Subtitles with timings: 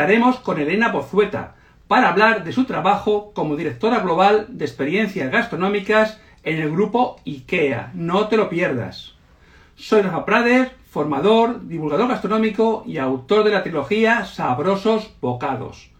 [0.00, 1.56] estaremos con Elena Bozueta
[1.86, 7.90] para hablar de su trabajo como directora global de experiencias gastronómicas en el grupo IKEA.
[7.92, 9.12] No te lo pierdas.
[9.76, 15.90] Soy Rafa Prades, formador, divulgador gastronómico y autor de la trilogía Sabrosos Bocados.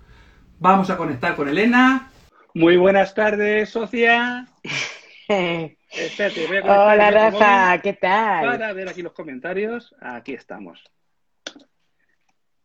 [0.58, 2.10] Vamos a conectar con Elena.
[2.54, 4.46] Muy buenas tardes, socia.
[5.28, 8.46] Espérate, voy a Hola Rafa, ¿qué tal?
[8.46, 9.94] Para ver aquí los comentarios.
[10.00, 10.82] Aquí estamos.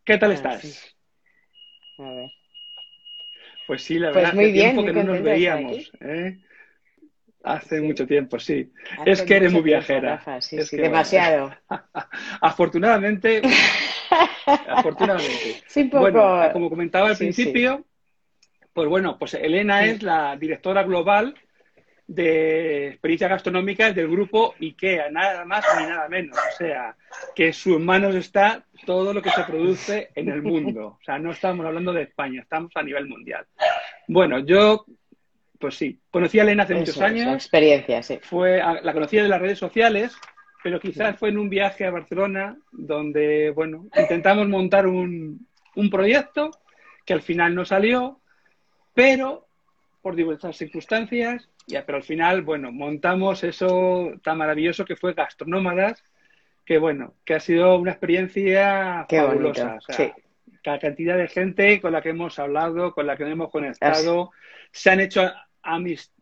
[0.05, 0.94] ¿Qué tal ah, estás?
[1.97, 2.31] A ver.
[3.67, 5.91] Pues sí, la pues verdad, muy bien, tiempo que no nos veíamos.
[6.01, 6.39] ¿eh?
[7.43, 8.71] Hace mucho tiempo, sí.
[9.05, 10.41] es que eres muy viajera.
[10.41, 11.55] sí, sí, demasiado.
[12.41, 13.41] afortunadamente,
[14.45, 15.63] afortunadamente.
[15.91, 17.85] Bueno, como comentaba al principio,
[18.73, 21.35] pues bueno, pues Elena es la directora global
[22.07, 26.37] de experiencias gastronómicas del grupo IKEA, nada más ni nada menos.
[26.37, 26.95] O sea,
[27.33, 30.97] que en sus manos está todo lo que se produce en el mundo.
[31.01, 33.45] O sea, no estamos hablando de España, estamos a nivel mundial.
[34.07, 34.85] Bueno, yo,
[35.59, 37.33] pues sí, conocí a Elena hace muchos años.
[37.33, 38.19] experiencia, sí.
[38.21, 40.15] Fue, la conocí de las redes sociales,
[40.63, 46.51] pero quizás fue en un viaje a Barcelona donde, bueno, intentamos montar un, un proyecto
[47.03, 48.19] que al final no salió,
[48.93, 49.47] pero
[50.01, 56.03] por diversas circunstancias ya, pero al final, bueno, montamos eso tan maravilloso que fue Gastronómadas,
[56.65, 59.77] que bueno, que ha sido una experiencia fabulosa.
[59.87, 60.15] O sea,
[60.63, 64.31] La cantidad de gente con la que hemos hablado, con la que hemos conectado,
[64.71, 66.13] se han hecho amistades.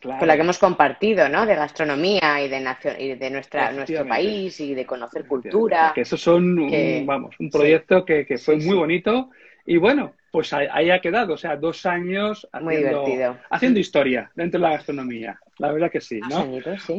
[0.00, 1.46] Con la que hemos compartido, ¿no?
[1.46, 5.92] De gastronomía y de, y de nuestra, nuestro país y de conocer cultura.
[5.94, 9.30] Que esos son, un, vamos, un proyecto que, que, fue muy bonito.
[9.64, 14.66] Y bueno, pues ahí ha quedado, o sea, dos años haciendo, haciendo historia dentro de
[14.66, 15.40] la gastronomía.
[15.56, 16.46] La verdad que sí, ¿no?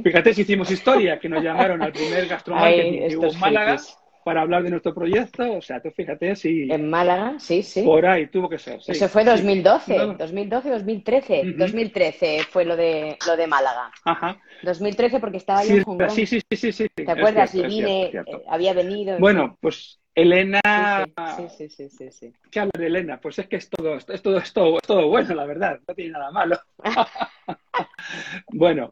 [0.03, 3.77] Fíjate si hicimos historia, que nos llamaron al primer gastromarketing que hubo en Málaga
[4.25, 5.53] para hablar de nuestro proyecto.
[5.53, 6.67] O sea, tú fíjate si...
[6.71, 7.83] En Málaga, sí, sí.
[7.83, 8.79] Por ahí tuvo que ser.
[8.87, 11.43] Eso fue 2012, 2012, 2013.
[11.57, 13.91] 2013 fue lo de, lo de Málaga.
[14.03, 14.41] Ajá.
[14.63, 16.09] 2013 porque estaba yo en Hong Kong.
[16.09, 16.87] Sí, sí, sí, sí.
[16.95, 17.53] ¿Te acuerdas?
[17.53, 19.19] y vine, eh, había venido.
[19.19, 21.05] Bueno, pues Elena.
[21.37, 23.19] Sí, sí, sí, sí, ¿Qué habla de Elena?
[23.21, 25.79] Pues es que es todo, es todo, es todo, es todo bueno, la verdad.
[25.87, 26.59] No tiene nada malo.
[28.51, 28.91] bueno.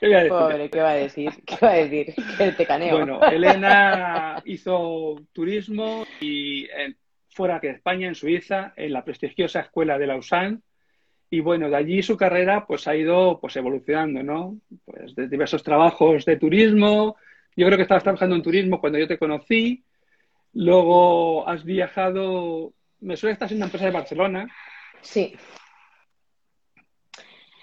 [0.00, 1.32] ¿qué Pobre, ¿qué va a decir?
[1.46, 2.14] ¿Qué va a decir?
[2.36, 2.98] Que te caneo.
[2.98, 6.68] Bueno, Elena hizo turismo y
[7.30, 10.58] fuera de España, en Suiza, en la prestigiosa escuela de Lausanne.
[11.30, 14.58] Y bueno, de allí su carrera pues ha ido pues evolucionando, ¿no?
[14.84, 17.16] Pues de diversos trabajos de turismo.
[17.56, 19.82] Yo creo que estabas trabajando en turismo cuando yo te conocí
[20.54, 24.48] Luego has viajado, me suele estar en una empresa de Barcelona.
[25.00, 25.34] Sí.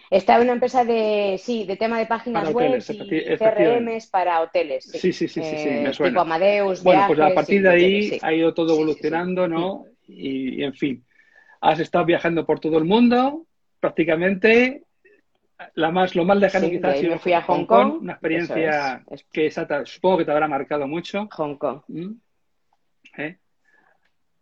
[0.10, 4.84] Está en una empresa de, sí, de tema de páginas web y CRMs para hoteles.
[4.84, 6.12] Sí, sí, sí, sí, sí, me eh, suena.
[6.12, 9.86] Tipo Amadeus, Bueno, pues a partir de ahí ha ido todo evolucionando, ¿no?
[10.06, 11.06] Y, en fin,
[11.62, 13.46] has estado viajando por todo el mundo,
[13.80, 14.84] prácticamente.
[15.76, 19.50] La más, lo más lejano quizás ha sido fui a Hong, Kong, una experiencia que
[19.86, 21.30] supongo que te habrá marcado mucho.
[21.32, 21.84] Hong Kong.
[21.88, 22.12] ¿Mm?
[23.18, 23.38] ¿Eh?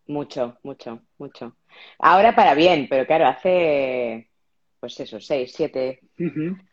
[0.07, 1.56] Mucho, mucho, mucho.
[2.00, 4.30] Ahora para bien, pero claro, hace,
[4.80, 6.00] pues eso, seis, siete,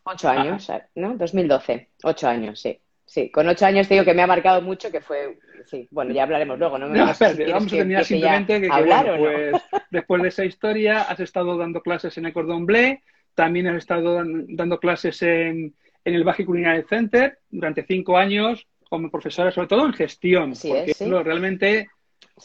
[0.04, 1.16] ocho años, ¿no?
[1.16, 2.80] 2012, ocho años, sí.
[3.04, 6.12] Sí, con ocho años te digo que me ha marcado mucho, que fue, sí, bueno,
[6.12, 6.88] ya hablaremos luego, ¿no?
[6.88, 7.34] vamos a
[7.76, 12.66] terminar simplemente que, pues, después de esa historia has estado dando clases en el Cordon
[12.66, 12.98] Bleu,
[13.34, 15.72] también has estado dando clases en,
[16.04, 20.94] en el Baji Culinary Center durante cinco años, como profesora, sobre todo en gestión, porque
[21.22, 21.88] realmente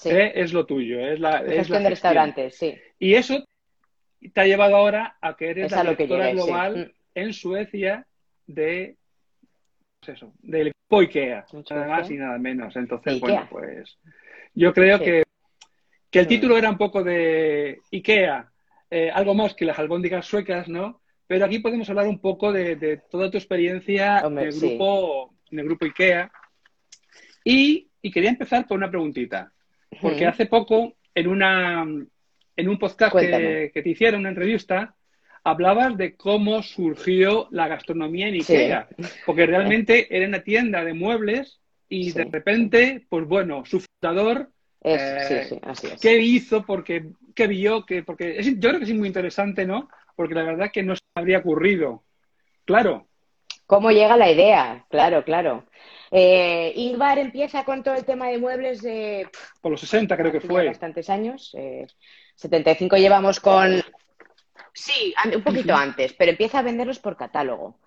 [0.05, 0.99] eh, es lo tuyo.
[0.99, 2.75] Es la gestión de restaurantes, sí.
[2.99, 3.43] Y eso
[4.33, 7.19] te ha llevado ahora a que eres la directora global mm.
[7.19, 8.07] en Suecia
[8.47, 8.97] de
[9.99, 12.75] pues eso, del equipo IKEA, nada más y nada menos.
[12.75, 13.99] Entonces, bueno, pues
[14.55, 15.23] yo creo que,
[16.09, 18.51] que el título era un poco de IKEA,
[18.89, 21.01] eh, algo más que las albóndigas suecas, ¿no?
[21.27, 25.65] Pero aquí podemos hablar un poco de, toda tu experiencia en el grupo en el
[25.65, 26.31] grupo IKEA.
[27.43, 29.51] Y, quería empezar con una preguntita,
[30.01, 31.85] porque hace poco en, una,
[32.55, 34.95] en un podcast que, te hicieron, una entrevista,
[35.43, 38.87] hablabas de cómo surgió la gastronomía en IKEA,
[39.25, 41.59] porque realmente era una tienda de muebles
[41.89, 44.49] y de repente, pues bueno, su fundador,
[44.83, 45.49] eh,
[46.01, 46.65] ¿qué hizo?
[46.65, 47.85] Porque, ¿Qué vio?
[47.85, 49.89] Que, porque yo creo que es muy interesante, ¿no?
[50.15, 52.03] Porque la verdad que no se habría ocurrido.
[52.65, 53.07] Claro,
[53.71, 54.85] ¿Cómo llega la idea?
[54.89, 55.63] Claro, claro.
[56.11, 59.29] Eh, Ingvar empieza con todo el tema de muebles de...
[59.61, 60.67] Por los 60 creo que fue.
[60.67, 61.55] Bastantes años.
[62.35, 63.81] 75 eh, llevamos con...
[64.73, 67.79] Sí, un poquito antes, pero empieza a venderlos por catálogo.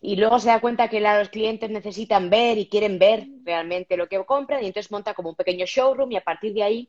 [0.00, 4.08] y luego se da cuenta que los clientes necesitan ver y quieren ver realmente lo
[4.08, 6.88] que compran y entonces monta como un pequeño showroom y a partir de ahí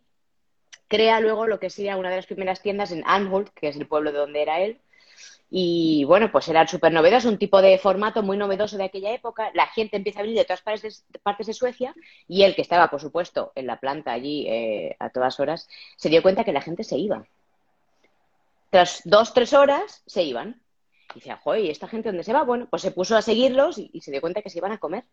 [0.88, 3.86] crea luego lo que sería una de las primeras tiendas en Anholt, que es el
[3.86, 4.80] pueblo de donde era él.
[5.50, 9.50] Y bueno, pues era súper novedoso, un tipo de formato muy novedoso de aquella época.
[9.54, 11.96] La gente empieza a venir de todas partes de, partes de Suecia
[12.28, 16.10] y él, que estaba, por supuesto, en la planta allí eh, a todas horas, se
[16.10, 17.26] dio cuenta que la gente se iba.
[18.70, 20.62] Tras dos, tres horas, se iban.
[21.12, 22.44] Y decía, joder, ¿y esta gente dónde se va?
[22.44, 25.06] Bueno, pues se puso a seguirlos y se dio cuenta que se iban a comer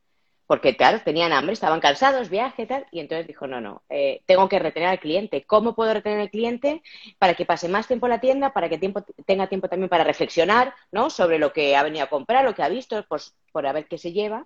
[0.46, 4.49] porque claro, tenían hambre, estaban cansados, viaje tal, y entonces dijo, no, no, eh, tengo
[4.49, 5.44] que retener al cliente.
[5.46, 6.82] ¿Cómo puedo retener al cliente
[7.19, 10.05] para que pase más tiempo en la tienda, para que tiempo, tenga tiempo también para
[10.05, 11.08] reflexionar ¿no?
[11.08, 13.87] sobre lo que ha venido a comprar, lo que ha visto, pues, por a ver
[13.87, 14.44] qué se lleva?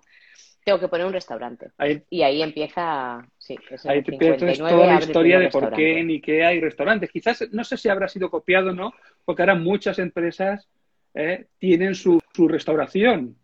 [0.63, 1.71] Tengo que poner un restaurante.
[2.09, 6.61] y ahí empieza, sí, es ahí toda la historia de por qué en IKEA hay
[6.61, 7.11] restaurantes.
[7.11, 8.93] Quizás, no sé si habrá sido copiado o no,
[9.25, 10.67] porque ahora muchas empresas
[11.13, 13.38] eh, tienen su, su restauración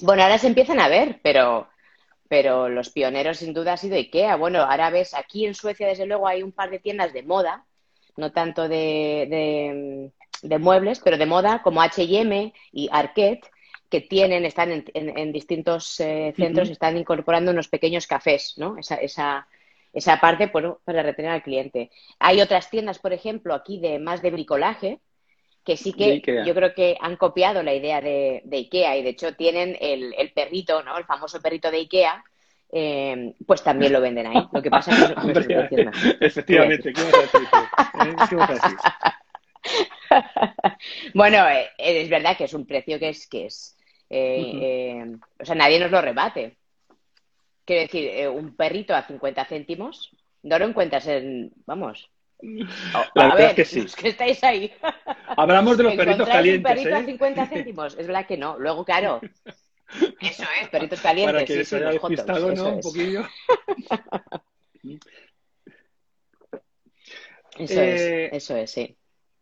[0.00, 1.68] bueno, ahora se empiezan a ver, pero,
[2.28, 4.36] pero los pioneros sin duda ha sido IKEA.
[4.36, 7.64] Bueno, ahora ves, aquí en Suecia desde luego hay un par de tiendas de moda,
[8.16, 10.10] no tanto de,
[10.42, 13.48] de, muebles, pero de moda como H&M y Arquette,
[13.88, 18.78] que tienen, están en, distintos eh, centros, están incorporando unos pequeños cafés, ¿no?
[18.78, 19.46] Esa, esa,
[19.92, 21.90] esa parte para retener al cliente.
[22.18, 25.00] Hay otras tiendas, por ejemplo, aquí de más de bricolaje,
[25.64, 29.34] que sí que yo creo que han copiado la idea de, IKEA y de hecho
[29.34, 30.98] tienen el, perrito, ¿no?
[30.98, 32.24] El famoso perrito de IKEA,
[32.72, 34.48] eh, pues también lo venden ahí.
[34.52, 35.14] Lo que pasa es que
[35.84, 37.20] no, Efectivamente, ¿qué vas a
[38.52, 38.76] decir?
[41.14, 43.76] bueno, eh, es verdad que es un precio que es, que es,
[44.10, 45.04] eh,
[45.38, 46.56] o sea, nadie nos lo rebate.
[47.64, 50.10] Quiero decir, un perrito a 50 céntimos,
[50.42, 52.10] no lo encuentras en, vamos,
[53.14, 53.86] la verdad es que sí.
[53.96, 54.72] que estáis ahí.
[55.36, 56.70] Hablamos de los perritos calientes.
[56.70, 57.46] un perrito a 50 ¿eh?
[57.46, 57.96] céntimos?
[57.98, 58.58] Es verdad que no.
[58.58, 59.20] Luego, claro.
[60.20, 61.34] Eso es, perritos calientes.
[61.34, 62.68] Para que se haya despistado, ¿no?
[62.74, 63.28] Un poquillo.
[67.58, 68.96] Eso es, eh, eso es, sí.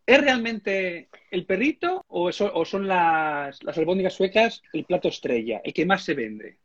[0.05, 5.73] ¿Es realmente el perrito o, o son las, las albóndigas suecas el plato estrella, el
[5.73, 6.58] que más se vende?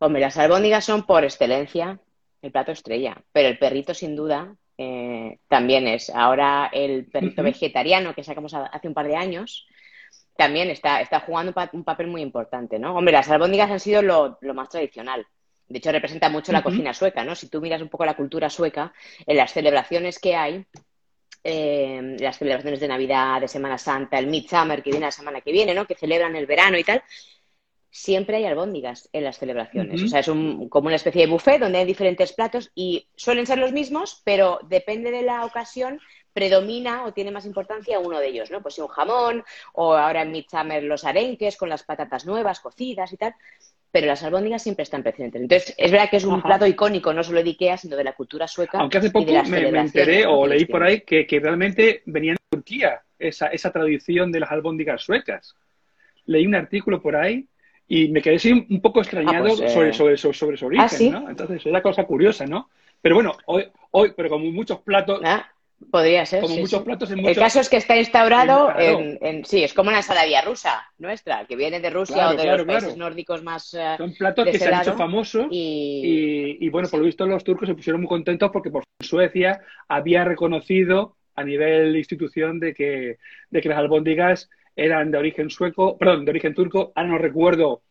[0.00, 1.98] Hombre, las albóndigas son por excelencia
[2.44, 6.10] el plato estrella, pero el perrito sin duda eh, también es.
[6.10, 9.66] Ahora el perrito vegetariano que sacamos hace un par de años
[10.36, 12.94] también está, está jugando un papel muy importante, ¿no?
[12.94, 15.26] Hombre, las albóndigas han sido lo, más tradicional.
[15.68, 17.34] De hecho, representa mucho la cocina sueca, ¿no?
[17.34, 18.92] Si tú miras un poco la cultura sueca,
[19.26, 20.66] en las celebraciones que hay,
[21.42, 25.52] eh, las celebraciones de Navidad, de Semana Santa, el Midsummer que viene la semana que
[25.52, 25.86] viene, ¿no?
[25.86, 27.02] Que celebran el verano y tal,
[27.94, 30.02] siempre hay albóndigas en las celebraciones.
[30.02, 33.58] O sea, es como una especie de buffet donde hay diferentes platos y suelen ser
[33.58, 36.00] los mismos, pero depende de la ocasión,
[36.32, 38.60] predomina o tiene más importancia uno de ellos, ¿no?
[38.62, 39.44] Pues si un jamón
[39.74, 43.36] o ahora en Midsummer los arenques con las patatas nuevas, cocidas y tal.
[43.92, 45.40] Pero las albóndigas siempre están presentes.
[45.40, 48.14] Entonces, es verdad que es un plato icónico, no solo de Ikea, sino de la
[48.14, 48.80] cultura sueca.
[48.80, 53.46] Aunque hace poco me, enteré o leí por ahí que, realmente venía de Turquía esa,
[53.46, 55.54] esa tradición de las albóndigas suecas.
[56.26, 57.46] Leí un artículo por ahí
[57.86, 61.30] y me quedé un poco extrañado ah, pues, sobre, sobre, sobre, su origen, ¿Ah, ¿no?
[61.30, 62.70] Entonces, es la cosa curiosa, ¿no?
[63.02, 65.20] Pero bueno, hoy, hoy pero como muchos platos...
[65.24, 65.50] Ah,
[65.90, 69.74] podría ser, Como muchos platos en El caso es que está instaurado en, Sí, es
[69.74, 73.74] como una ensalada rusa nuestra, que viene de Rusia o de los países nórdicos más
[73.74, 76.56] eh, Son platos que se han hecho famosos y...
[76.60, 80.24] Y, bueno, por lo visto los turcos se pusieron muy contentos porque por Suecia había
[80.24, 83.18] reconocido a nivel institución de que,
[83.50, 87.82] de que las albóndigas eran de origen sueco, perdón, de origen turco, ahora no recuerdo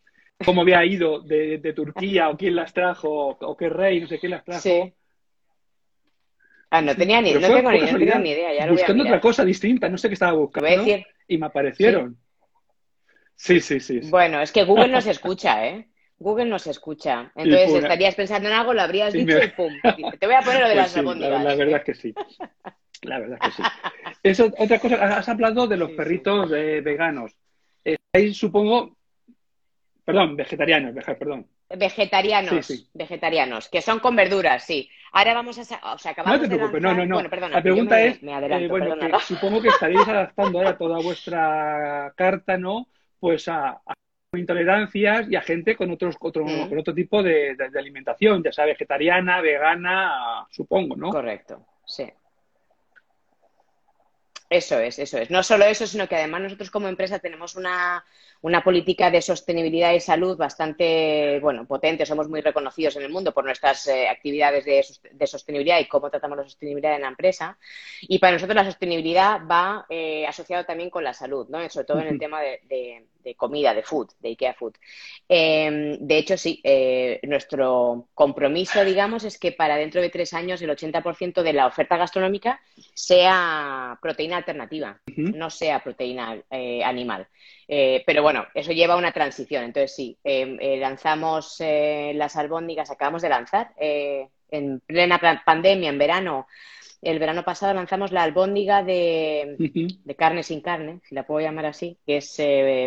[0.44, 4.32] cómo había ido de, Turquía o quién las trajo o, qué rey, no sé quién
[4.32, 4.60] las trajo.
[4.60, 4.92] Sí.
[6.70, 8.52] Ah, no tenía ni, no tengo ni, ni, idea.
[8.54, 10.84] Ya buscando otra cosa distinta, no sé qué estaba buscando.
[11.28, 12.18] Y me aparecieron.
[13.36, 13.60] Sí.
[13.60, 15.88] sí, sí, Bueno, es que Google no se escucha, ¿eh?
[16.18, 17.32] Google no se escucha.
[17.34, 19.72] Entonces estarías pensando en algo, lo habrías dicho y pum.
[20.18, 22.14] Te voy a poner lo de pues las sí, la, verdad es que sí.
[23.04, 23.62] La verdad es que sí.
[24.22, 27.32] Eso, otra cosa, has hablado de los perritos veganos.
[27.84, 28.96] Eh, ahí supongo,
[30.04, 31.46] perdón, vegetarianos, perdón.
[31.76, 34.88] Vegetarianos, vegetarianos, que son con verduras, sí.
[35.12, 37.22] Ahora vamos a, o sea, acabamos No te preocupes, no, no, no.
[37.22, 42.88] la pregunta es, eh, bueno, que supongo que estaréis adaptando ahora toda vuestra carta, ¿no?
[43.18, 43.80] Pues a,
[44.36, 46.68] intolerancias y a gente con otros otro, mm.
[46.68, 51.10] con otro tipo de, de, alimentación, ya sea vegetariana, vegana, supongo, ¿no?
[51.10, 52.04] Correcto, sí.
[54.54, 55.30] Eso es, eso es.
[55.30, 58.04] No solo eso, sino que además nosotros como empresa tenemos una,
[58.40, 62.06] una política de sostenibilidad y salud bastante, bueno, potente.
[62.06, 66.38] Somos muy reconocidos en el mundo por nuestras eh, actividades de, sostenibilidad y cómo tratamos
[66.38, 67.58] la sostenibilidad en la empresa.
[68.02, 71.68] Y para nosotros la sostenibilidad va eh, asociado también con la salud, ¿no?
[71.68, 74.74] Sobre todo en el tema de, comida, de food, de IKEA Food.
[75.28, 80.60] Em, de hecho, sí, eh, nuestro compromiso, digamos, es que para dentro de tres años
[80.60, 82.60] el 80% de la oferta gastronómica
[82.92, 86.42] sea proteína alternativa, no sea proteína
[86.84, 87.26] animal.
[87.66, 89.64] pero bueno, eso lleva una transición.
[89.64, 95.90] Entonces, sí, em, eh, lanzamos eh, las albóndigas, acabamos de lanzar eh, en plena pandemia,
[95.90, 96.46] en verano.
[97.04, 99.56] El verano pasado lanzamos la albóndiga de,
[100.16, 102.42] carne sin carne, si la puedo llamar así, que es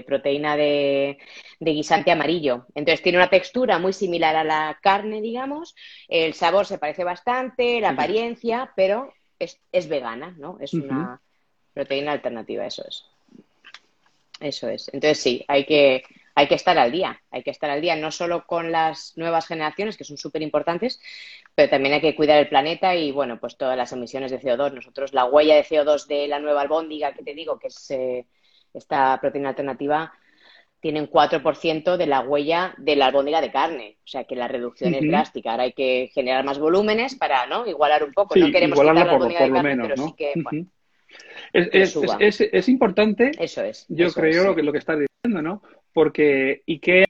[0.06, 1.18] proteína de,
[1.60, 2.66] guisante amarillo.
[2.74, 5.76] Entonces tiene una textura muy similar a la carne, digamos.
[6.08, 10.58] El sabor se parece bastante, la apariencia, pero es, vegana, ¿no?
[10.60, 11.22] Es una
[11.74, 13.06] proteína alternativa, eso es.
[14.40, 14.90] Eso es.
[14.94, 16.04] Entonces sí, hay que,
[16.38, 17.20] hay que estar al día.
[17.32, 21.02] Hay que estar al día no solo con las nuevas generaciones, que son súper importantes,
[21.56, 24.72] pero también hay que cuidar el planeta y, bueno, pues todas las emisiones de CO2.
[24.72, 28.28] Nosotros, la huella de CO2 de la nueva albóndiga, que te digo, que es eh,
[28.72, 30.14] esta proteína alternativa,
[30.80, 33.98] tiene un 4% de la huella de la albóndiga de carne.
[34.06, 35.50] O sea que la reducción es drástica.
[35.50, 37.66] Ahora hay que generar más volúmenes para ¿no?
[37.66, 38.36] igualar un poco.
[38.36, 40.34] no queremos quitar la albóndiga de carne, pero sí que,
[42.52, 45.64] es, importante, eso es, yo creo, lo, que, lo que estás diciendo, ¿no?
[45.98, 47.08] Porque IKEA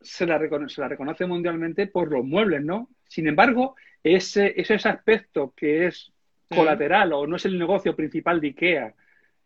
[0.00, 2.88] se la, reconoce, se la reconoce mundialmente por los muebles, ¿no?
[3.06, 6.12] Sin embargo, ese, ese aspecto que es
[6.48, 8.94] colateral o no es el negocio principal de IKEA,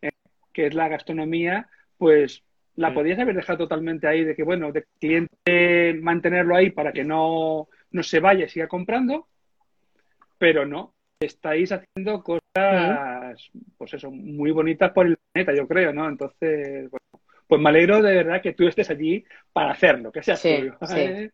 [0.01, 0.09] eh,
[0.51, 1.69] que es la gastronomía,
[1.99, 2.43] pues
[2.77, 7.03] la podías haber dejado totalmente ahí de que, bueno, de cliente mantenerlo ahí para que
[7.03, 9.27] no, no se vaya y siga comprando,
[10.39, 16.09] pero no, estáis haciendo cosas, pues eso, muy bonitas por el planeta, yo creo, ¿no?
[16.09, 17.08] Entonces, bueno,
[17.49, 21.29] pues me alegro de verdad que tú estés allí para hacerlo, que sea sí, Sí.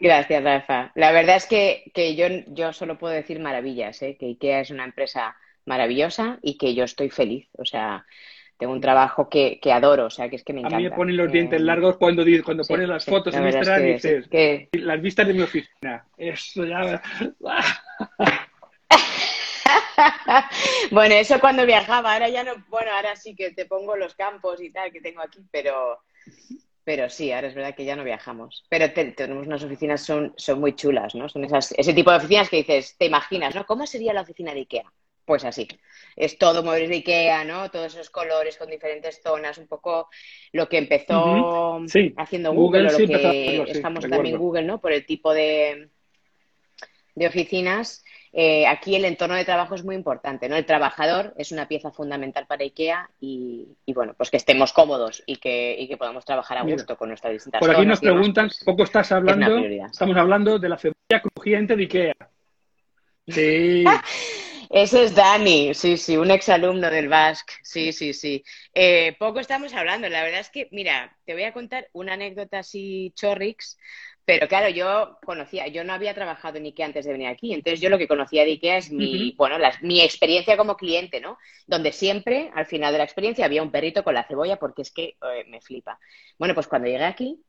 [0.00, 0.90] Gracias, Rafa.
[0.94, 4.16] La verdad es que, que yo, yo solo puedo decir maravillas, ¿eh?
[4.18, 5.36] que IKEA es una empresa
[5.66, 7.48] maravillosa y que yo estoy feliz.
[7.58, 8.06] O sea,
[8.56, 10.76] tengo un trabajo que, que, adoro, o sea, que es que me encanta.
[10.76, 13.86] A mí me ponen los dientes eh, largos cuando, cuando pones las fotos en Instagram
[13.86, 14.28] y dices,
[14.72, 16.06] las vistas de mi oficina.
[16.16, 17.02] Eso ya...
[20.90, 24.60] bueno, eso cuando viajaba, ahora ya no, bueno, ahora sí que te pongo los campos
[24.60, 26.00] y tal que tengo aquí, pero,
[26.84, 28.64] pero sí, ahora es verdad que ya no viajamos.
[28.68, 31.28] Pero tenemos unas oficinas, son, son muy chulas, ¿no?
[31.28, 33.64] Son esas, ese tipo de oficinas que dices, te imaginas, ¿no?
[33.66, 34.92] ¿Cómo sería la oficina de Ikea?
[35.24, 35.68] Pues así.
[36.16, 37.70] Es todo muebles de Ikea, ¿no?
[37.70, 40.08] Todos esos colores con diferentes zonas, un poco
[40.52, 41.80] lo que empezó
[42.16, 44.80] haciendo Google, o lo que estamos también Google, ¿no?
[44.80, 45.88] Por el tipo de,
[47.14, 48.04] de oficinas.
[48.34, 50.56] Eh, aquí el entorno de trabajo es muy importante, ¿no?
[50.56, 55.36] El trabajador es una pieza fundamental para IKEA y, bueno, pues que estemos cómodos y
[55.36, 58.64] que, y que podamos trabajar a gusto con nuestras distintas Por aquí nos preguntan, pues,
[58.64, 62.14] poco estás hablando, estamos hablando de la cebolla crujiente de IKEA.
[63.28, 63.84] Sí.
[64.72, 68.42] Ese es Dani, sí, sí, un exalumno del Basque, sí, sí, sí.
[68.72, 72.60] Eh, poco estamos hablando, la verdad es que, mira, te voy a contar una anécdota
[72.60, 73.76] así chorrix
[74.24, 77.80] pero claro, yo conocía, yo no había trabajado en IKEA antes de venir aquí, entonces
[77.80, 81.38] yo lo que conocía de IKEA es mi, bueno, mi experiencia como cliente, ¿no?
[81.66, 84.92] Donde siempre, al final de la experiencia, había un perrito con la cebolla porque es
[84.92, 85.98] que eh, me flipa.
[86.38, 87.42] Bueno, pues cuando llegué aquí,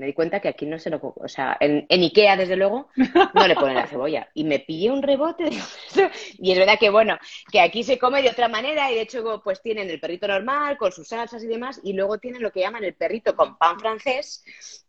[0.00, 0.98] me di cuenta que aquí no se lo...
[1.02, 2.88] O sea, en, Ikea, desde luego,
[3.34, 4.30] no le ponen la cebolla.
[4.32, 5.50] Y me pillé un rebote.
[6.38, 7.18] y es verdad que, bueno,
[7.52, 10.78] que aquí se come de otra manera y de hecho, pues tienen el perrito normal,
[10.78, 13.78] con sus salsas y demás, y luego tienen lo que llaman el perrito con pan
[13.78, 14.42] francés,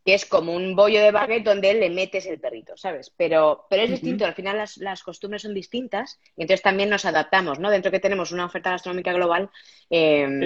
[0.05, 3.13] que es como un bollo de baguette donde le metes el perrito, ¿sabes?
[3.15, 7.05] Pero, pero es distinto, al final las, las, costumbres son distintas y entonces también nos
[7.05, 7.70] adaptamos, ¿no?
[7.70, 9.50] Dentro que tenemos una oferta gastronómica global,
[9.89, 10.39] em,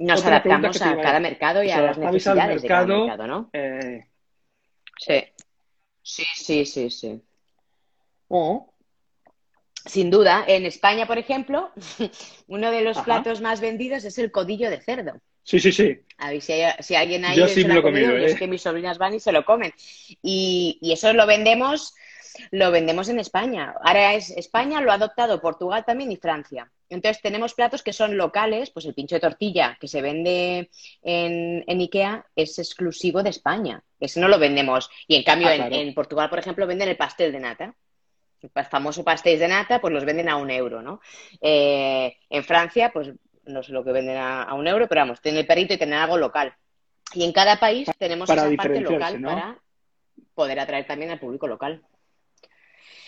[0.00, 3.50] nos adaptamos a, cada mercado y a las necesidades de cada mercado, ¿no?
[3.52, 4.06] Eh,
[5.02, 5.24] Sí,
[6.02, 7.22] sí, sí, sí, sí.
[8.28, 8.72] Oh.
[9.84, 11.70] Sin duda, en España, por ejemplo,
[12.46, 15.20] uno de los platos más vendidos es el codillo de cerdo.
[15.42, 15.98] Sí, sí, sí.
[16.18, 18.36] A ver si, si alguien ahí Yo sí lo, he comido, es ¿eh?
[18.36, 19.72] que mis sobrinas van y se lo comen.
[20.22, 21.94] Y, y eso lo vendemos,
[22.50, 23.74] lo vendemos en España.
[23.82, 26.70] Ahora es España, lo ha adoptado Portugal también y Francia.
[26.88, 30.70] Entonces tenemos platos que son locales, pues el pincho de tortilla que se vende
[31.02, 33.82] en, Ikea es exclusivo de España.
[33.98, 34.90] Ese no lo vendemos.
[35.06, 37.74] Y en cambio ah, en, Portugal, por ejemplo, venden el pastel de nata.
[38.42, 41.00] El famoso pastel de nata, pues los venden a un euro, ¿no?
[41.40, 43.08] Eh, en Francia, pues
[43.44, 45.98] no sé lo que venden a, un euro, pero vamos, tienen el perrito y tienen
[45.98, 46.54] algo local.
[47.14, 49.58] Y en cada país tenemos esa parte local para
[50.34, 51.82] poder atraer también al público local.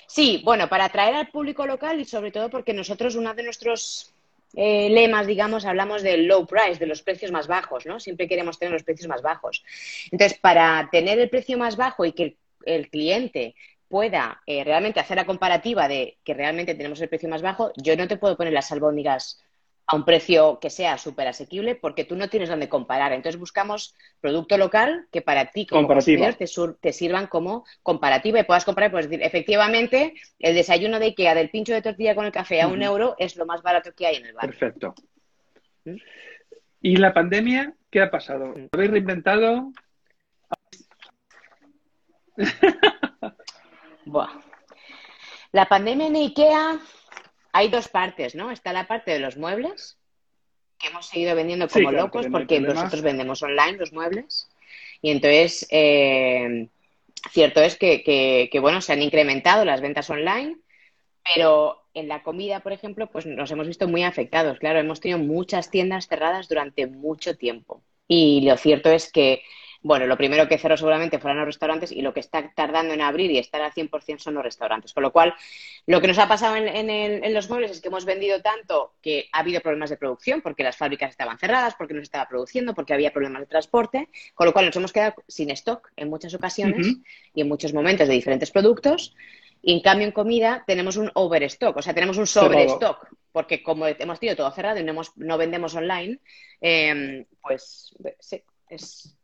[0.06, 4.14] Sí, bueno, para atraer al público local y sobre todo porque nosotros una de nuestros
[4.54, 7.98] eh, lemas, digamos, hablamos del low price, de los precios más bajos, ¿no?
[7.98, 9.64] Siempre queremos tener los precios más bajos.
[10.10, 13.54] Entonces, para tener el precio más bajo y que el, cliente
[13.88, 17.96] pueda eh, realmente hacer la comparativa de que realmente tenemos el precio más bajo, yo
[17.96, 19.42] no te puedo poner las albóndigas
[19.86, 23.12] a un precio que sea súper asequible porque tú no tienes dónde comparar.
[23.12, 28.64] Entonces buscamos producto local que para ti como consumidor te, sirvan como comparativa y puedas
[28.64, 32.62] comparar, pues decir, efectivamente, el desayuno de Ikea del pincho de tortilla con el café
[32.62, 34.46] a un euro es lo más barato que hay en el bar.
[34.46, 34.94] Perfecto.
[36.80, 38.54] ¿Y la pandemia qué ha pasado?
[38.56, 39.72] ¿Lo habéis reinventado?
[45.52, 46.80] La pandemia en Ikea
[47.54, 48.50] hay dos partes, ¿no?
[48.50, 49.96] Está la parte de los muebles,
[50.76, 54.48] que hemos seguido vendiendo como locos porque nosotros vendemos online los muebles.
[55.00, 56.66] Y entonces, eh,
[57.30, 60.56] cierto es que, bueno, se han incrementado las ventas online,
[61.32, 64.58] pero en la comida, por ejemplo, pues nos hemos visto muy afectados.
[64.58, 67.84] Claro, hemos tenido muchas tiendas cerradas durante mucho tiempo.
[68.08, 69.44] Y lo cierto es que
[69.84, 73.02] bueno, lo primero que cerró seguramente fueron los restaurantes y lo que está tardando en
[73.02, 74.94] abrir y estar al 100% son los restaurantes.
[74.94, 75.34] Con lo cual,
[75.86, 79.40] lo que nos ha pasado en, los muebles es que hemos vendido tanto que ha
[79.40, 82.94] habido problemas de producción porque las fábricas estaban cerradas, porque no se estaba produciendo, porque
[82.94, 86.86] había problemas de transporte, con lo cual nos hemos quedado sin stock en muchas ocasiones
[87.34, 89.14] y en muchos momentos de diferentes productos.
[89.60, 93.86] Y en cambio, en comida tenemos un overstock, o sea, tenemos un sobrestock, porque como
[93.86, 96.20] hemos tenido todo cerrado y no, no vendemos online,
[96.62, 99.14] eh, pues sí, es,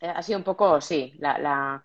[0.00, 1.82] ha sido un poco, sí, la,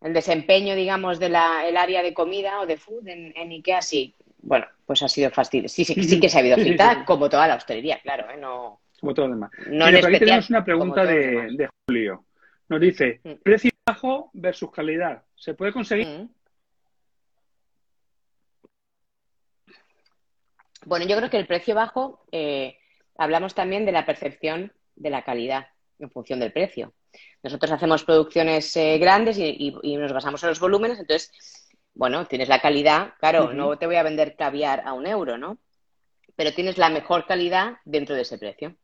[0.00, 4.14] el desempeño, digamos, del área de comida o de food en, Ikea, sí.
[4.42, 5.68] Bueno, pues ha sido fastidio.
[5.68, 8.38] Sí, sí, sí que se ha habido cita, como toda la hostelería, claro, ¿eh?
[8.38, 9.50] No, como todo lo demás.
[9.66, 12.24] No aquí tenemos una pregunta de, Julio.
[12.68, 13.32] Nos dice, mm.
[13.42, 15.24] precio bajo versus calidad.
[15.34, 16.06] ¿Se puede conseguir?
[16.06, 16.28] Mm.
[20.86, 22.78] Bueno, yo creo que el precio bajo, eh,
[23.18, 25.66] hablamos también de la percepción de la calidad
[26.00, 26.92] en función del precio.
[27.42, 31.32] Nosotros hacemos producciones eh, grandes y, nos basamos en los volúmenes, entonces,
[31.94, 35.58] bueno, tienes la calidad, claro, no te voy a vender caviar a un euro, ¿no?
[36.36, 38.76] Pero tienes la mejor calidad dentro de ese precio.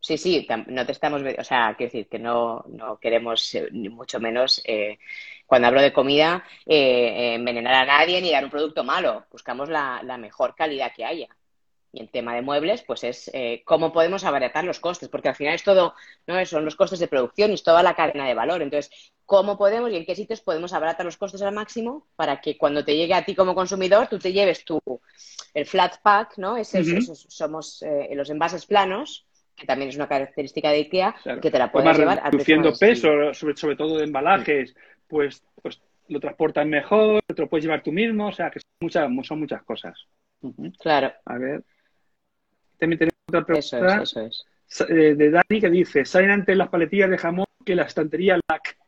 [0.00, 3.88] Sí, sí, no te estamos, o sea, quiero decir que no, no queremos, eh, ni
[3.88, 4.98] mucho menos, eh,
[5.46, 9.26] cuando hablo de comida, envenenar a nadie ni dar un producto malo.
[9.30, 11.28] Buscamos la mejor calidad que haya.
[11.96, 15.34] Y el tema de muebles, pues es eh, cómo podemos abaratar los costes, porque al
[15.34, 15.94] final es todo,
[16.26, 16.44] ¿no?
[16.44, 18.60] Son los costes de producción y es toda la cadena de valor.
[18.60, 22.58] Entonces, ¿cómo podemos y en qué sitios podemos abaratar los costes al máximo para que
[22.58, 24.78] cuando te llegue a ti como consumidor, tú te lleves tu,
[25.54, 26.58] el flat pack, ¿no?
[26.58, 29.24] Ese, esos somos eh, los envases planos,
[29.56, 33.56] que también es una característica de IKEA, que te la puedes llevar reduciendo peso, sobre,
[33.56, 34.76] sobre todo de embalajes,
[35.08, 38.68] pues, pues lo transportan mejor, te lo puedes llevar tú mismo, o sea, que son
[38.82, 40.06] muchas, son muchas cosas.
[40.78, 41.12] Claro.
[41.24, 41.64] A ver.
[42.78, 44.02] También tenemos otra pregunta
[44.88, 48.78] eh, de Dani que dice, salen antes las paletillas de jamón que la estantería LAC.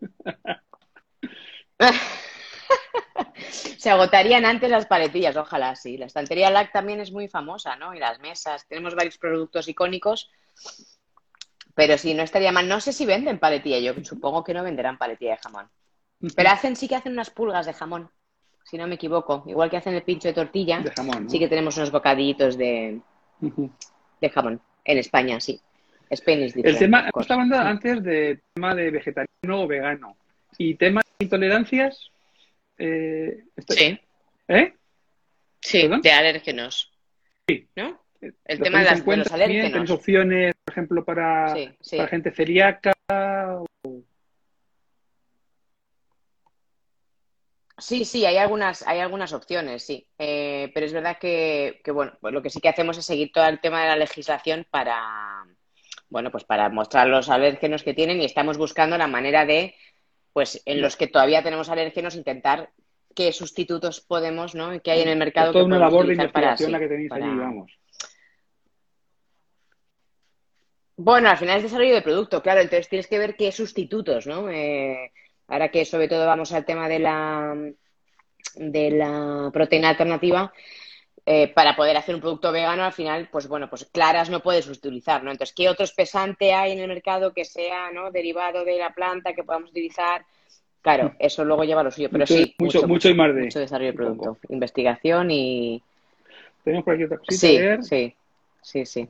[3.78, 5.96] Se agotarían antes las paletillas, ojalá sí.
[5.96, 7.94] La estantería LAC también es muy famosa, ¿no?
[7.94, 8.66] Y las mesas.
[8.68, 10.30] Tenemos varios productos icónicos.
[11.74, 12.68] Pero sí, no estaría mal.
[12.68, 13.80] No sé si venden paletilla.
[13.80, 15.68] Yo supongo que no venderán paletilla de jamón.
[16.36, 18.08] Pero hacen, sí que hacen unas pulgas de jamón
[18.64, 19.44] si no me equivoco.
[19.46, 20.82] Igual que hacen el pincho de tortilla,
[21.28, 23.00] sí que tenemos unos bocadillitos de,
[23.40, 24.60] de jamón.
[24.84, 25.60] En España, sí.
[26.10, 30.16] Spain is el tema, hemos hablando antes de tema de vegetariano o vegano.
[30.58, 32.10] ¿Y tema de intolerancias?
[32.76, 33.98] Eh, sí.
[34.48, 34.74] ¿Eh?
[35.60, 36.92] Sí, de alérgenos.
[37.48, 37.66] Sí.
[37.76, 38.02] ¿No?
[38.20, 39.72] El tema de, las, de los alérgenos.
[39.72, 41.54] ¿Tienes opciones, por ejemplo, para,
[41.90, 42.92] para gente celíaca?
[43.10, 43.66] O...
[47.82, 50.06] Sí, sí, hay algunas, hay algunas opciones, sí.
[50.16, 53.44] Eh, pero es verdad que, bueno, pues lo que sí que hacemos es seguir todo
[53.46, 55.44] el tema de la legislación para,
[56.08, 59.74] bueno, pues para mostrar los alérgenos que tienen y estamos buscando la manera de,
[60.32, 62.70] pues en los que todavía tenemos alérgenos, intentar
[63.16, 64.80] qué sustitutos podemos, ¿no?
[64.80, 65.48] Que hay en el mercado.
[65.48, 67.72] Es toda una labor de investigación la que tenéis ahí, vamos.
[70.96, 74.48] Bueno, al final es desarrollo de producto, claro, entonces tienes que ver qué sustitutos, ¿no?
[74.48, 75.10] Eh,
[75.48, 77.56] ahora que sobre todo vamos al tema de la,
[78.56, 80.52] de la proteína alternativa,
[81.24, 84.66] eh, para poder hacer un producto vegano, al final, pues bueno, pues claras no puedes
[84.68, 85.30] utilizar, ¿no?
[85.30, 88.10] Entonces, ¿qué otro espesante hay en el mercado que sea, ¿no?
[88.10, 90.24] Derivado de la planta que podamos utilizar?
[90.80, 91.16] Claro, mm.
[91.20, 92.56] eso luego lleva lo suyo, pero sí.
[92.58, 93.42] Mucho, mucho, y más de.
[93.42, 95.80] Mucho desarrollo de producto, investigación y.
[96.64, 97.82] Tenemos por aquí otra cosita.
[97.82, 98.14] Sí, sí,
[98.60, 99.08] sí, sí.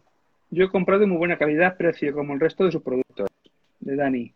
[0.50, 3.30] Yo he comprado de muy buena calidad, precio, como el resto de sus productos.
[3.80, 4.30] De Dani.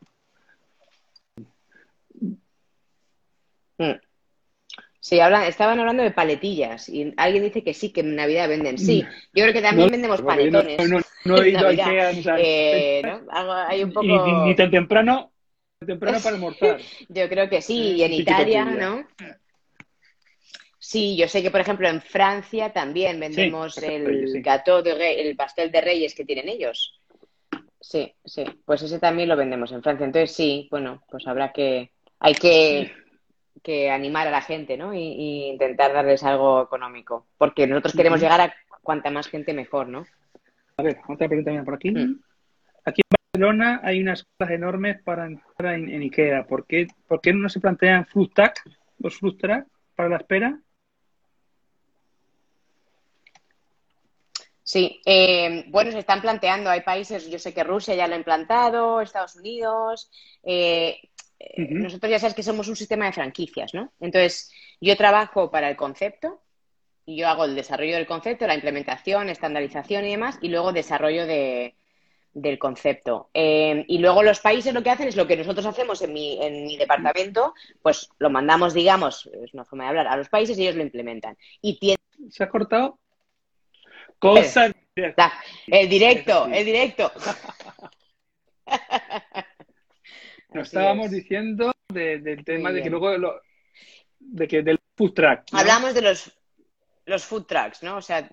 [5.01, 8.77] Sí, hablan, estaban hablando de paletillas y alguien dice que sí, que en Navidad venden.
[8.77, 10.91] Sí, yo creo que también vendemos panetones.
[10.91, 13.03] No, no, he ido a Ikea, eh,
[13.69, 14.45] hay un poco...
[14.45, 15.31] ni, tan temprano,
[15.79, 16.81] temprano para almorzar.
[17.09, 19.07] yo creo que sí, y en Italia, ¿no?
[20.79, 25.71] Sí, yo sé que, por ejemplo, en Francia también vendemos el gato de el pastel
[25.71, 27.01] de reyes que tienen ellos.
[27.81, 30.05] Sí, sí, pues ese también lo vendemos en Francia.
[30.05, 32.93] Entonces sí, bueno, pues habrá que, hay que,
[33.67, 34.95] que animar a la gente, ¿no?
[34.95, 40.07] Y, intentar darles algo económico, porque nosotros queremos llegar a cuanta más gente mejor, ¿no?
[40.77, 41.91] A ver, otra pregunta por aquí.
[41.91, 42.21] Mm.
[42.85, 46.47] Aquí en Barcelona hay unas cosas enormes para entrar en, Ikea.
[46.47, 48.39] ¿Por qué, ¿Por qué no se plantean fruit
[49.01, 49.41] los fruit
[49.97, 50.61] para la espera?
[54.63, 58.19] Sí, eh, bueno, se están planteando, hay países, yo sé que Rusia ya lo ha
[58.19, 60.09] implantado, Estados Unidos,
[60.45, 61.01] eh,
[61.39, 63.93] eh, nosotros ya sabes que somos un sistema de franquicias, ¿no?
[64.01, 66.43] Entonces, yo trabajo para el concepto,
[67.05, 71.25] y yo hago el desarrollo del concepto, la implementación, estandarización y demás, y luego desarrollo
[71.25, 73.31] del concepto.
[73.33, 76.65] y luego los países lo que hacen es lo que nosotros hacemos en mi, en
[76.65, 80.63] mi departamento, pues lo mandamos, digamos, es una forma de hablar, a los países y
[80.63, 81.37] ellos lo implementan.
[81.63, 81.97] Y
[82.31, 82.99] ¿Se ha cortado?
[84.19, 84.73] Cosa.
[85.67, 87.13] El directo, el directo.
[90.57, 93.41] Nos estábamos diciendo del tema de que luego
[94.19, 95.45] de que del food track.
[95.53, 96.33] Hablamos de los
[97.07, 97.99] los food trucks, ¿no?
[97.99, 98.29] O sea,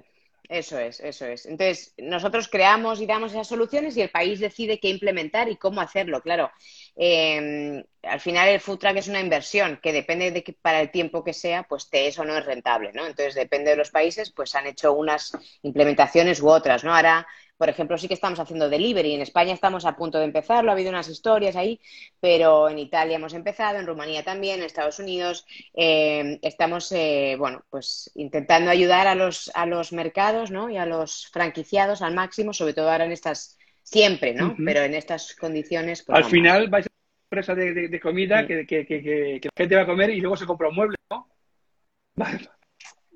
[0.50, 1.46] eso es, eso es.
[1.46, 5.80] Entonces, nosotros creamos y damos esas soluciones y el país decide qué implementar y cómo
[5.80, 6.52] hacerlo, claro.
[6.96, 10.92] Em, al final el food truck es una inversión que depende de que para el
[10.92, 13.06] tiempo que sea, pues te eso no es rentable, ¿no?
[13.06, 15.32] Entonces, depende de los países, pues han hecho unas
[15.62, 16.94] implementaciones u otras, ¿no?
[16.94, 17.26] Ahora,
[17.58, 19.14] por ejemplo, sí que estamos haciendo delivery.
[19.14, 21.80] En España estamos a punto de empezarlo, ha habido unas historias ahí,
[22.20, 25.46] pero en Italia hemos empezado, en Rumanía también, en Estados Unidos.
[25.74, 30.70] Em, estamos, eh, bueno, pues intentando ayudar a los, a los mercados, ¿no?
[30.70, 34.56] Y a los franquiciados al máximo, sobre todo ahora en estas siempre, ¿no?
[34.66, 36.04] Pero en estas condiciones.
[36.04, 39.82] Pues, Al final vais a una empresa de, comida que, que, que, la gente va
[39.84, 41.28] a comer y luego se compra un mueble, ¿no?